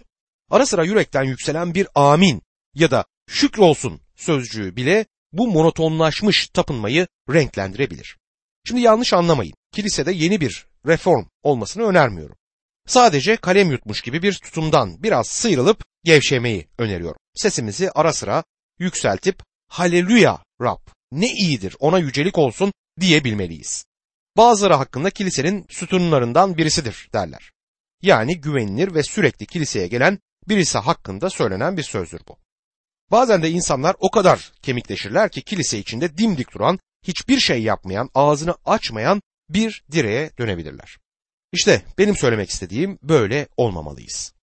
Ara 0.51 0.65
sıra 0.65 0.83
yürekten 0.83 1.23
yükselen 1.23 1.73
bir 1.75 1.87
amin 1.95 2.41
ya 2.75 2.91
da 2.91 3.05
şükrolsun 3.27 4.01
sözcüğü 4.15 4.75
bile 4.75 5.05
bu 5.33 5.47
monotonlaşmış 5.47 6.47
tapınmayı 6.47 7.07
renklendirebilir. 7.29 8.17
Şimdi 8.67 8.81
yanlış 8.81 9.13
anlamayın. 9.13 9.53
Kilisede 9.71 10.11
yeni 10.11 10.41
bir 10.41 10.67
reform 10.85 11.25
olmasını 11.43 11.83
önermiyorum. 11.83 12.35
Sadece 12.87 13.37
kalem 13.37 13.71
yutmuş 13.71 14.01
gibi 14.01 14.21
bir 14.21 14.33
tutumdan 14.33 15.03
biraz 15.03 15.27
sıyrılıp 15.27 15.83
gevşemeyi 16.03 16.67
öneriyorum. 16.77 17.19
Sesimizi 17.35 17.91
ara 17.91 18.13
sıra 18.13 18.43
yükseltip 18.79 19.43
Haleluya 19.67 20.43
Rab 20.61 20.79
ne 21.11 21.33
iyidir 21.33 21.75
ona 21.79 21.99
yücelik 21.99 22.37
olsun 22.37 22.73
diyebilmeliyiz. 22.99 23.85
Bazıları 24.37 24.73
hakkında 24.73 25.09
kilisenin 25.09 25.65
sütunlarından 25.69 26.57
birisidir 26.57 27.09
derler. 27.13 27.51
Yani 28.01 28.41
güvenilir 28.41 28.93
ve 28.93 29.03
sürekli 29.03 29.45
kiliseye 29.45 29.87
gelen 29.87 30.19
birisi 30.47 30.77
hakkında 30.77 31.29
söylenen 31.29 31.77
bir 31.77 31.83
sözdür 31.83 32.21
bu. 32.27 32.37
Bazen 33.11 33.43
de 33.43 33.49
insanlar 33.49 33.95
o 33.99 34.11
kadar 34.11 34.51
kemikleşirler 34.61 35.31
ki 35.31 35.41
kilise 35.41 35.79
içinde 35.79 36.17
dimdik 36.17 36.53
duran, 36.53 36.79
hiçbir 37.03 37.39
şey 37.39 37.63
yapmayan, 37.63 38.09
ağzını 38.13 38.55
açmayan 38.65 39.21
bir 39.49 39.83
direğe 39.91 40.31
dönebilirler. 40.37 40.97
İşte 41.53 41.81
benim 41.97 42.15
söylemek 42.15 42.49
istediğim 42.49 42.99
böyle 43.03 43.47
olmamalıyız. 43.57 44.33